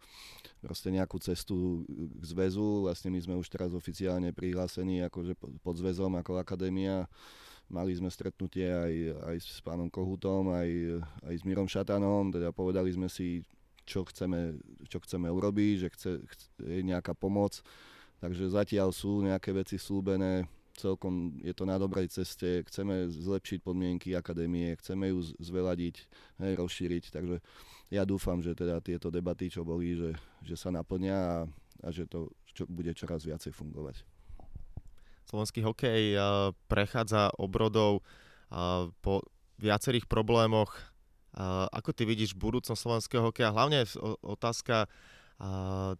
proste 0.64 0.88
nejakú 0.88 1.20
cestu 1.20 1.85
k 1.87 2.25
zväzu. 2.25 2.88
Vlastne 2.88 3.12
my 3.12 3.20
sme 3.20 3.35
už 3.37 3.53
teraz 3.53 3.77
oficiálne 3.77 4.33
prihlásení 4.33 5.05
akože 5.05 5.37
pod 5.61 5.75
zväzom 5.77 6.16
ako 6.16 6.40
akadémia. 6.40 7.05
Mali 7.68 7.92
sme 7.92 8.09
stretnutie 8.09 8.64
aj, 8.64 8.94
aj 9.29 9.37
s 9.42 9.61
pánom 9.61 9.90
Kohutom, 9.92 10.55
aj, 10.55 10.70
aj 11.27 11.35
s 11.35 11.42
Mirom 11.42 11.68
Šatanom, 11.68 12.31
teda 12.31 12.55
povedali 12.55 12.94
sme 12.94 13.11
si, 13.11 13.42
čo 13.87 14.03
chceme, 14.05 14.59
čo 14.90 14.99
chceme 15.01 15.31
urobiť, 15.31 15.75
že 15.87 15.88
chce, 15.94 16.11
chce, 16.27 16.46
je 16.61 16.83
nejaká 16.83 17.14
pomoc. 17.14 17.62
Takže 18.18 18.51
zatiaľ 18.51 18.90
sú 18.90 19.22
nejaké 19.22 19.55
veci 19.55 19.79
slúbené, 19.79 20.51
celkom 20.77 21.40
je 21.40 21.55
to 21.57 21.64
na 21.64 21.81
dobrej 21.81 22.12
ceste, 22.12 22.64
chceme 22.68 23.09
zlepšiť 23.09 23.64
podmienky 23.64 24.12
akadémie, 24.12 24.77
chceme 24.77 25.09
ju 25.09 25.25
zveladiť, 25.40 25.96
hej, 26.44 26.53
rozšíriť, 26.61 27.05
takže 27.12 27.40
ja 27.88 28.03
dúfam, 28.05 28.44
že 28.44 28.53
teda 28.53 28.83
tieto 28.85 29.09
debaty, 29.09 29.49
čo 29.49 29.64
boli, 29.64 29.96
že, 29.96 30.11
že 30.44 30.55
sa 30.59 30.68
naplnia 30.68 31.16
a, 31.16 31.37
a 31.83 31.88
že 31.88 32.05
to 32.05 32.35
čo, 32.53 32.68
bude 32.68 32.92
čoraz 32.92 33.25
viacej 33.25 33.53
fungovať. 33.57 34.05
Slovenský 35.27 35.61
hokej 35.66 36.14
uh, 36.14 36.55
prechádza 36.70 37.35
obrodov 37.35 38.01
uh, 38.01 38.88
po 39.03 39.27
viacerých 39.59 40.07
problémoch 40.07 40.70
Ako 41.70 41.92
ty 41.92 42.09
vidíš 42.09 42.33
budúcnosť 42.33 42.81
slovenského 42.81 43.20
hokeja? 43.29 43.53
Hlavne 43.53 43.85
otázka, 44.25 44.88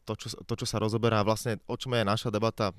to 0.09 0.13
čo, 0.17 0.33
to, 0.49 0.55
čo 0.57 0.67
sa 0.67 0.81
rozoberá, 0.81 1.21
vlastne 1.21 1.61
o 1.69 1.77
čom 1.77 1.93
je 1.93 2.09
naša 2.09 2.33
debata, 2.33 2.73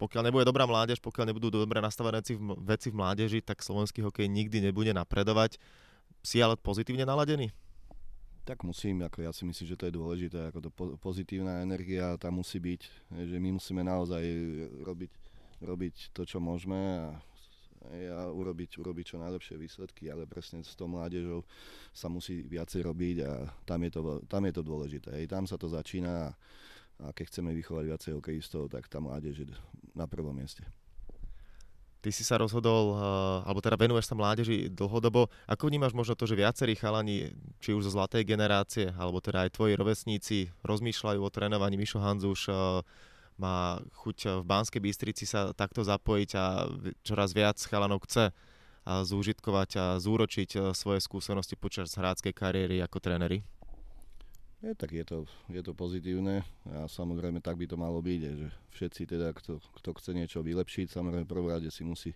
pokiaľ 0.00 0.28
nebude 0.28 0.48
dobrá 0.48 0.64
mládež, 0.64 1.00
pokiaľ 1.00 1.32
nebudú 1.32 1.52
dobre 1.52 1.80
nastavené 1.80 2.24
veci 2.64 2.88
v 2.88 2.96
mládeži, 2.96 3.44
tak 3.44 3.60
slovenský 3.60 4.00
hokej 4.04 4.28
nikdy 4.32 4.64
nebude 4.64 4.92
napredovať. 4.96 5.60
Si 6.24 6.40
ale 6.40 6.56
pozitívne 6.56 7.04
naladený? 7.04 7.52
Tak 8.42 8.66
musím, 8.66 9.06
ako 9.06 9.22
ja 9.22 9.30
si 9.30 9.46
myslím, 9.46 9.66
že 9.70 9.78
to 9.78 9.86
je 9.86 9.94
dôležité, 9.94 10.38
ako 10.50 10.58
to 10.66 10.70
pozitívna 10.98 11.62
energia 11.62 12.18
tam 12.18 12.42
musí 12.42 12.58
byť, 12.58 12.80
že 13.28 13.36
my 13.38 13.54
musíme 13.54 13.86
naozaj 13.86 14.24
robiť, 14.82 15.12
robiť 15.62 15.94
to, 16.10 16.26
čo 16.26 16.42
môžeme 16.42 16.74
a, 16.74 17.22
a 17.90 18.30
urobiť, 18.30 18.78
urobiť 18.78 19.04
čo 19.14 19.16
najlepšie 19.18 19.58
výsledky, 19.58 20.08
ale 20.08 20.24
presne 20.30 20.62
s 20.62 20.78
tou 20.78 20.86
mládežou 20.86 21.42
sa 21.90 22.06
musí 22.06 22.46
viacej 22.46 22.86
robiť 22.86 23.16
a 23.26 23.32
tam 23.66 23.82
je 23.82 23.90
to, 23.90 24.00
tam 24.30 24.42
je 24.46 24.52
to 24.54 24.62
dôležité. 24.62 25.08
Aj 25.12 25.26
tam 25.26 25.44
sa 25.44 25.58
to 25.58 25.66
začína 25.66 26.12
a, 26.12 26.30
a 27.02 27.06
keď 27.10 27.24
chceme 27.28 27.50
vychovať 27.52 27.84
viacej 27.90 28.12
hokejistov, 28.16 28.70
tak 28.70 28.86
tá 28.86 29.02
mládež 29.02 29.44
je 29.44 29.46
na 29.92 30.06
prvom 30.06 30.32
mieste. 30.32 30.62
Ty 32.02 32.10
si 32.10 32.26
sa 32.26 32.34
rozhodol, 32.34 32.98
eh, 32.98 33.46
alebo 33.46 33.62
teda 33.62 33.78
venuješ 33.78 34.10
sa 34.10 34.18
mládeži 34.18 34.66
dlhodobo. 34.74 35.30
Ako 35.46 35.70
vnímaš 35.70 35.94
možno 35.94 36.18
to, 36.18 36.26
že 36.26 36.34
viacerí 36.34 36.74
chalani, 36.74 37.30
či 37.62 37.70
už 37.78 37.86
zo 37.86 37.94
zlatej 37.94 38.26
generácie, 38.26 38.90
alebo 38.98 39.22
teda 39.22 39.46
aj 39.46 39.54
tvoji 39.54 39.78
rovesníci 39.78 40.50
rozmýšľajú 40.66 41.22
o 41.22 41.30
trénovaní. 41.30 41.78
Mišo 41.78 42.02
Hanzuš 42.02 42.50
má 43.42 43.82
chuť 44.06 44.38
v 44.40 44.46
Banskej 44.46 44.78
Bystrici 44.78 45.26
sa 45.26 45.50
takto 45.50 45.82
zapojiť 45.82 46.30
a 46.38 46.70
čoraz 47.02 47.34
viac 47.34 47.58
chalanov 47.58 48.06
chce 48.06 48.30
a 48.82 48.92
zúžitkovať 49.02 49.70
a 49.78 49.84
zúročiť 49.98 50.50
eh, 50.58 50.62
svoje 50.74 51.02
skúsenosti 51.02 51.58
počas 51.58 51.94
hráckej 51.94 52.30
kariéry 52.30 52.78
ako 52.82 52.98
tréneri? 53.02 53.42
Je, 54.62 54.78
tak 54.78 54.94
je 54.94 55.02
to, 55.02 55.26
je 55.50 55.58
to 55.58 55.74
pozitívne 55.74 56.46
a 56.70 56.86
samozrejme 56.86 57.42
tak 57.42 57.58
by 57.58 57.66
to 57.66 57.74
malo 57.74 57.98
byť, 57.98 58.20
že 58.22 58.48
všetci 58.78 59.02
teda, 59.10 59.34
kto, 59.34 59.58
kto 59.58 59.90
chce 59.98 60.10
niečo 60.14 60.38
vylepšiť, 60.38 60.86
samozrejme 60.86 61.26
prvom 61.26 61.50
rade 61.50 61.66
si 61.66 61.82
musí 61.82 62.14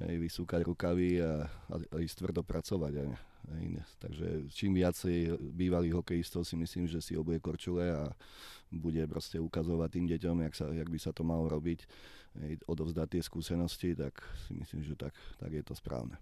hej, 0.00 0.16
vysúkať 0.16 0.64
rukavy 0.64 1.20
a, 1.20 1.44
a, 1.44 1.74
a 1.76 1.96
ísť 2.00 2.16
tvrdo 2.24 2.40
pracovať. 2.40 2.92
Aj, 2.96 3.08
takže 4.02 4.50
čím 4.50 4.74
viacej 4.74 5.38
bývalých 5.38 6.02
hokejistov 6.02 6.42
si 6.42 6.58
myslím, 6.58 6.90
že 6.90 6.98
si 6.98 7.14
obuje 7.14 7.38
korčule 7.38 7.94
a 7.94 8.10
bude 8.74 9.02
proste 9.06 9.38
ukazovať 9.38 9.88
tým 9.94 10.06
deťom, 10.10 10.36
jak, 10.50 10.54
sa, 10.54 10.66
jak 10.74 10.88
by 10.90 10.98
sa 10.98 11.14
to 11.14 11.22
malo 11.22 11.46
robiť, 11.46 11.86
hej, 12.42 12.58
odovzdať 12.66 13.18
tie 13.18 13.22
skúsenosti, 13.22 13.94
tak 13.94 14.18
si 14.46 14.58
myslím, 14.58 14.82
že 14.82 14.98
tak, 14.98 15.14
tak 15.38 15.50
je 15.54 15.62
to 15.62 15.74
správne. 15.78 16.18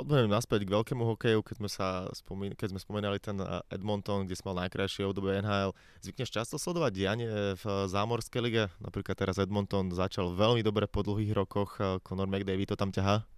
Odbojujem 0.00 0.32
naspäť 0.32 0.64
k 0.64 0.72
veľkému 0.72 1.04
hokeju, 1.12 1.44
keď 1.44 1.54
sme, 1.60 1.68
sa 1.68 2.08
spomín- 2.16 2.56
keď 2.56 2.72
sme 2.72 2.80
spomínali 2.80 3.20
ten 3.20 3.36
eh, 3.36 3.60
Edmonton, 3.68 4.24
kde 4.24 4.32
sme 4.32 4.56
mal 4.56 4.64
najkrajšie 4.64 5.04
obdobie 5.04 5.44
NHL. 5.44 5.76
Zvykneš 6.00 6.32
často 6.32 6.56
sledovať 6.56 6.92
dianie 6.96 7.28
v 7.60 7.64
zámorskej 7.84 8.40
lige? 8.40 8.64
Napríklad 8.80 9.12
teraz 9.12 9.36
Edmonton 9.36 9.92
začal 9.92 10.32
veľmi 10.32 10.64
dobre 10.64 10.88
po 10.88 11.04
dlhých 11.04 11.36
rokoch. 11.36 11.76
Eh, 11.76 12.00
Conor 12.00 12.32
McDavid 12.32 12.72
to 12.72 12.80
tam 12.80 12.88
ťahá? 12.88 13.28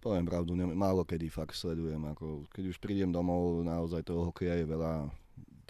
Poviem 0.00 0.24
pravdu, 0.24 0.56
ne, 0.56 0.64
málo 0.64 1.04
kedy 1.04 1.28
fakt 1.28 1.52
sledujem. 1.52 2.00
Ako, 2.16 2.48
keď 2.48 2.72
už 2.72 2.80
prídem 2.80 3.12
domov, 3.12 3.60
naozaj 3.60 4.00
toho 4.00 4.32
hokeja 4.32 4.56
je 4.56 4.64
veľa 4.64 5.12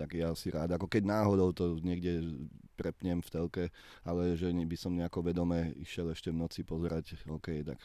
tak 0.01 0.17
ja 0.17 0.33
si 0.33 0.49
rád, 0.49 0.73
ako 0.81 0.89
keď 0.89 1.05
náhodou 1.05 1.53
to 1.53 1.77
niekde 1.85 2.25
prepnem 2.73 3.21
v 3.21 3.29
telke, 3.29 3.65
ale 4.01 4.33
že 4.33 4.49
by 4.49 4.77
som 4.81 4.97
nejako 4.97 5.21
vedome 5.21 5.77
išiel 5.77 6.09
ešte 6.09 6.33
v 6.33 6.41
noci 6.41 6.65
pozerať, 6.65 7.21
OK, 7.29 7.61
tak 7.61 7.77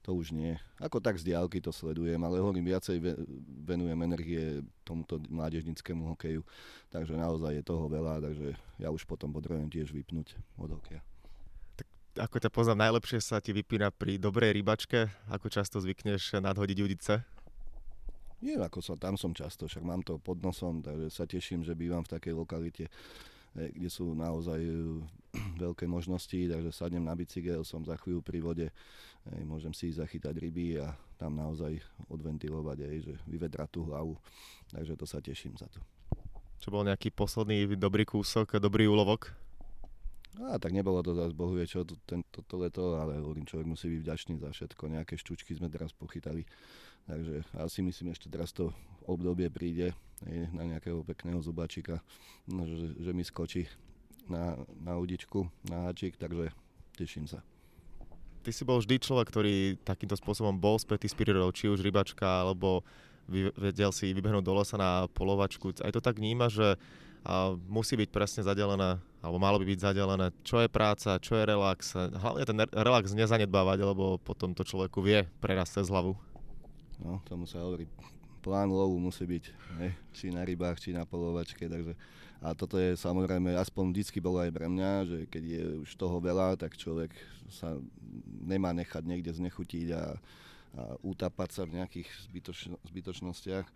to 0.00 0.16
už 0.16 0.32
nie. 0.32 0.56
Ako 0.80 1.04
tak 1.04 1.20
z 1.20 1.28
diálky 1.28 1.60
to 1.60 1.68
sledujem, 1.68 2.16
ale 2.24 2.40
hovorím, 2.40 2.72
viacej 2.72 2.96
venujem 3.68 4.00
energie 4.00 4.64
tomuto 4.80 5.20
mládežnickému 5.28 6.08
hokeju, 6.16 6.40
takže 6.88 7.12
naozaj 7.12 7.60
je 7.60 7.68
toho 7.68 7.84
veľa, 7.84 8.24
takže 8.24 8.56
ja 8.80 8.88
už 8.88 9.04
potom 9.04 9.28
potrebujem 9.28 9.68
tiež 9.68 9.92
vypnúť 9.92 10.40
od 10.56 10.72
hokeja. 10.72 11.04
Ako 12.18 12.42
ťa 12.42 12.50
poznám, 12.50 12.90
najlepšie 12.90 13.22
sa 13.22 13.38
ti 13.38 13.54
vypína 13.54 13.94
pri 13.94 14.18
dobrej 14.18 14.50
rybačke, 14.50 15.06
ako 15.30 15.46
často 15.46 15.78
zvykneš 15.78 16.42
nadhodiť 16.42 16.78
udice? 16.82 17.22
Nie, 18.42 18.58
ako 18.58 18.82
som, 18.82 18.98
tam 18.98 19.14
som 19.14 19.30
často, 19.30 19.70
však 19.70 19.86
mám 19.86 20.02
to 20.02 20.18
pod 20.18 20.42
nosom, 20.42 20.82
takže 20.82 21.14
sa 21.14 21.30
teším, 21.30 21.62
že 21.62 21.78
bývam 21.78 22.02
v 22.02 22.18
takej 22.18 22.34
lokalite, 22.34 22.90
e, 23.54 23.70
kde 23.70 23.86
sú 23.86 24.18
naozaj 24.18 24.58
e, 24.58 24.74
veľké 25.62 25.86
možnosti, 25.86 26.34
takže 26.34 26.74
sadnem 26.74 27.06
na 27.06 27.14
bicykel, 27.14 27.62
som 27.62 27.86
za 27.86 27.94
chvíľu 27.94 28.18
pri 28.18 28.38
vode, 28.42 28.66
hej, 29.30 29.42
môžem 29.46 29.70
si 29.70 29.94
zachytať 29.94 30.42
ryby 30.42 30.82
a 30.82 30.98
tam 31.22 31.38
naozaj 31.38 31.78
odventilovať, 32.10 32.78
hej, 32.82 32.98
že 33.10 33.14
vyvedrať 33.30 33.70
tú 33.70 33.86
hlavu, 33.86 34.18
takže 34.74 34.98
to 34.98 35.06
sa 35.06 35.22
teším 35.22 35.54
za 35.54 35.70
to. 35.70 35.78
Čo 36.58 36.74
bol 36.74 36.82
nejaký 36.82 37.14
posledný 37.14 37.78
dobrý 37.78 38.02
kúsok, 38.02 38.58
dobrý 38.58 38.90
úlovok? 38.90 39.30
A 40.38 40.54
tak 40.62 40.70
nebolo 40.70 41.02
to 41.02 41.18
zase 41.18 41.34
bohu 41.34 41.58
vie 41.58 41.66
čo 41.66 41.82
to 41.82 42.56
leto, 42.56 42.94
ale 42.94 43.18
hovorím, 43.18 43.42
človek 43.42 43.66
musí 43.66 43.90
byť 43.90 44.00
vďačný 44.06 44.34
za 44.38 44.54
všetko. 44.54 44.86
Nejaké 44.86 45.18
štučky 45.18 45.58
sme 45.58 45.66
teraz 45.66 45.90
pochytali 45.90 46.46
Takže 47.08 47.40
asi 47.56 47.80
myslím, 47.80 48.12
ešte 48.12 48.28
teraz 48.28 48.52
to 48.52 48.68
obdobie 49.08 49.48
príde 49.48 49.96
na 50.52 50.68
nejakého 50.68 51.00
pekného 51.08 51.40
zubačika, 51.40 52.04
no, 52.44 52.68
že, 52.68 53.00
že 53.00 53.10
mi 53.16 53.24
skočí 53.24 53.64
na, 54.28 54.60
na 54.76 55.00
udičku, 55.00 55.48
na 55.72 55.88
háčik, 55.88 56.20
takže 56.20 56.52
teším 57.00 57.24
sa. 57.24 57.40
Ty 58.44 58.50
si 58.52 58.60
bol 58.60 58.84
vždy 58.84 59.00
človek, 59.00 59.24
ktorý 59.32 59.80
takýmto 59.88 60.20
spôsobom 60.20 60.52
bol 60.60 60.76
spätý 60.76 61.08
s 61.08 61.16
prírodou, 61.16 61.48
či 61.48 61.72
už 61.72 61.80
rybačka, 61.80 62.44
alebo 62.44 62.84
vedel 63.56 63.88
si 63.88 64.12
vybehnúť 64.12 64.44
do 64.44 64.52
lesa 64.52 64.76
na 64.76 65.08
polovačku. 65.16 65.80
Aj 65.80 65.92
to 65.92 66.04
tak 66.04 66.20
vníma, 66.20 66.52
že 66.52 66.76
a 67.26 67.56
musí 67.66 67.98
byť 67.98 68.08
presne 68.14 68.40
zadelené, 68.46 69.00
alebo 69.18 69.38
malo 69.42 69.58
by 69.58 69.66
byť 69.66 69.80
zadelené, 69.82 70.30
čo 70.46 70.62
je 70.62 70.70
práca, 70.70 71.18
čo 71.18 71.34
je 71.34 71.44
relax. 71.44 71.94
Hlavne 71.94 72.44
ten 72.46 72.58
relax 72.70 73.10
nezanedbávať, 73.10 73.78
lebo 73.82 74.18
potom 74.22 74.54
to 74.54 74.62
človeku 74.62 75.02
vie 75.02 75.26
prerast 75.42 75.74
cez 75.74 75.90
hlavu. 75.90 76.14
No, 77.02 77.18
tomu 77.26 77.46
sa 77.46 77.62
hovorí, 77.62 77.90
plán 78.42 78.70
lovu 78.70 78.98
musí 79.02 79.26
byť, 79.26 79.44
ne? 79.82 79.94
či 80.14 80.30
na 80.30 80.46
rybách, 80.46 80.78
či 80.78 80.94
na 80.94 81.02
polovačke, 81.02 81.66
takže 81.66 81.98
a 82.38 82.54
toto 82.54 82.78
je 82.78 82.94
samozrejme, 82.94 83.58
aspoň 83.58 83.90
vždycky 83.90 84.22
bolo 84.22 84.38
aj 84.38 84.54
pre 84.54 84.70
mňa, 84.70 84.90
že 85.10 85.18
keď 85.26 85.42
je 85.42 85.62
už 85.82 85.90
toho 85.98 86.22
veľa, 86.22 86.54
tak 86.54 86.78
človek 86.78 87.10
sa 87.50 87.74
nemá 88.46 88.70
nechať 88.70 89.02
niekde 89.02 89.34
znechutiť 89.34 89.88
a, 89.90 89.98
a 89.98 90.02
utapať 91.02 91.50
sa 91.50 91.62
v 91.66 91.82
nejakých 91.82 92.06
zbytočno, 92.30 92.78
zbytočnostiach. 92.86 93.66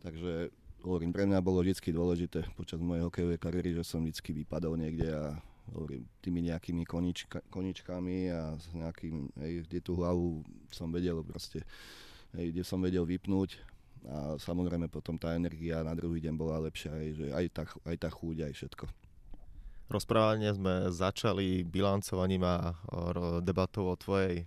Takže 0.00 0.48
hovorím, 0.82 1.10
pre 1.10 1.24
mňa 1.26 1.38
bolo 1.42 1.62
vždy 1.62 1.90
dôležité 1.90 2.46
počas 2.54 2.78
mojej 2.78 3.04
hokejovej 3.06 3.38
kariéry, 3.38 3.70
že 3.74 3.84
som 3.84 4.02
vždy 4.02 4.44
vypadol 4.44 4.78
niekde 4.78 5.08
a 5.10 5.36
hovorím, 5.74 6.08
tými 6.24 6.48
nejakými 6.48 6.84
konička, 6.88 7.44
koničkami 7.52 8.32
a 8.32 8.56
s 8.56 8.72
nejakým, 8.72 9.28
hej, 9.44 9.68
kde 9.68 9.78
tú 9.84 10.00
hlavu 10.00 10.40
som 10.72 10.88
vedel 10.88 11.20
proste 11.24 11.60
hej, 12.36 12.52
kde 12.52 12.62
som 12.64 12.80
vedel 12.80 13.04
vypnúť 13.04 13.60
a 14.08 14.38
samozrejme 14.38 14.86
potom 14.88 15.18
tá 15.18 15.34
energia 15.34 15.82
na 15.82 15.92
druhý 15.92 16.22
deň 16.22 16.34
bola 16.38 16.62
lepšia, 16.62 16.94
hej, 17.02 17.10
že 17.18 17.26
aj 17.34 17.44
tá, 17.52 17.62
aj 17.84 17.96
tá 17.98 18.08
chúť, 18.08 18.48
aj 18.48 18.52
všetko. 18.54 18.84
Rozprávanie 19.88 20.52
sme 20.52 20.92
začali 20.92 21.64
bilancovaním 21.64 22.44
a 22.44 22.76
debatou 23.40 23.88
o 23.88 23.96
tvojej 23.96 24.44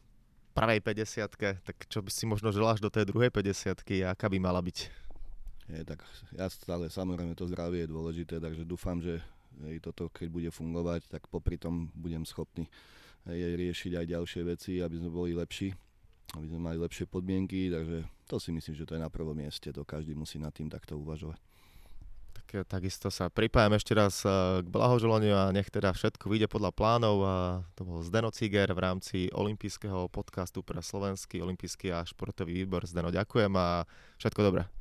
pravej 0.54 0.86
50 0.86 1.66
tak 1.66 1.78
čo 1.90 2.06
by 2.06 2.12
si 2.14 2.30
možno 2.30 2.54
želáš 2.54 2.78
do 2.78 2.94
tej 2.94 3.10
druhej 3.10 3.34
50 3.34 3.74
a 4.06 4.14
aká 4.14 4.30
by 4.30 4.38
mala 4.38 4.62
byť? 4.62 5.01
Je, 5.72 5.82
tak 5.88 6.04
ja 6.36 6.52
stále, 6.52 6.92
samozrejme 6.92 7.32
to 7.32 7.48
zdravie 7.48 7.88
je 7.88 7.94
dôležité, 7.94 8.44
takže 8.44 8.68
dúfam, 8.68 9.00
že 9.00 9.24
hej, 9.64 9.80
toto 9.80 10.12
keď 10.12 10.28
bude 10.28 10.50
fungovať, 10.52 11.08
tak 11.08 11.32
popri 11.32 11.56
tom 11.56 11.88
budem 11.96 12.28
schopný 12.28 12.68
hej, 13.24 13.56
riešiť 13.56 14.04
aj 14.04 14.06
ďalšie 14.12 14.42
veci, 14.44 14.84
aby 14.84 15.00
sme 15.00 15.08
boli 15.08 15.32
lepší 15.32 15.72
aby 16.38 16.48
sme 16.48 16.60
mali 16.64 16.78
lepšie 16.80 17.12
podmienky, 17.12 17.68
takže 17.68 18.08
to 18.28 18.40
si 18.40 18.56
myslím, 18.56 18.76
že 18.76 18.88
to 18.88 18.96
je 18.96 19.04
na 19.04 19.12
prvom 19.12 19.36
mieste, 19.36 19.68
to 19.76 19.84
každý 19.84 20.16
musí 20.16 20.40
nad 20.40 20.56
tým 20.56 20.72
takto 20.72 20.96
uvažovať. 20.96 21.40
Tak 22.32 22.48
e, 22.56 22.60
takisto 22.64 23.12
sa 23.12 23.28
pripájam 23.28 23.76
ešte 23.76 23.92
raz 23.92 24.24
e, 24.24 24.64
k 24.64 24.68
blahoželaniu 24.72 25.36
a 25.36 25.52
nech 25.52 25.68
teda 25.68 25.92
všetko 25.92 26.32
vyjde 26.32 26.48
podľa 26.48 26.72
plánov. 26.72 27.16
A 27.28 27.36
to 27.76 27.84
bol 27.84 28.00
Zdeno 28.00 28.32
Ciger 28.32 28.72
v 28.72 28.80
rámci 28.80 29.28
olympijského 29.36 30.08
podcastu 30.08 30.64
pre 30.64 30.80
slovenský 30.80 31.44
olympijský 31.44 31.92
a 31.92 32.08
športový 32.08 32.64
výbor. 32.64 32.88
Zdeno, 32.88 33.12
ďakujem 33.12 33.52
a 33.60 33.84
všetko 34.16 34.40
dobré. 34.40 34.81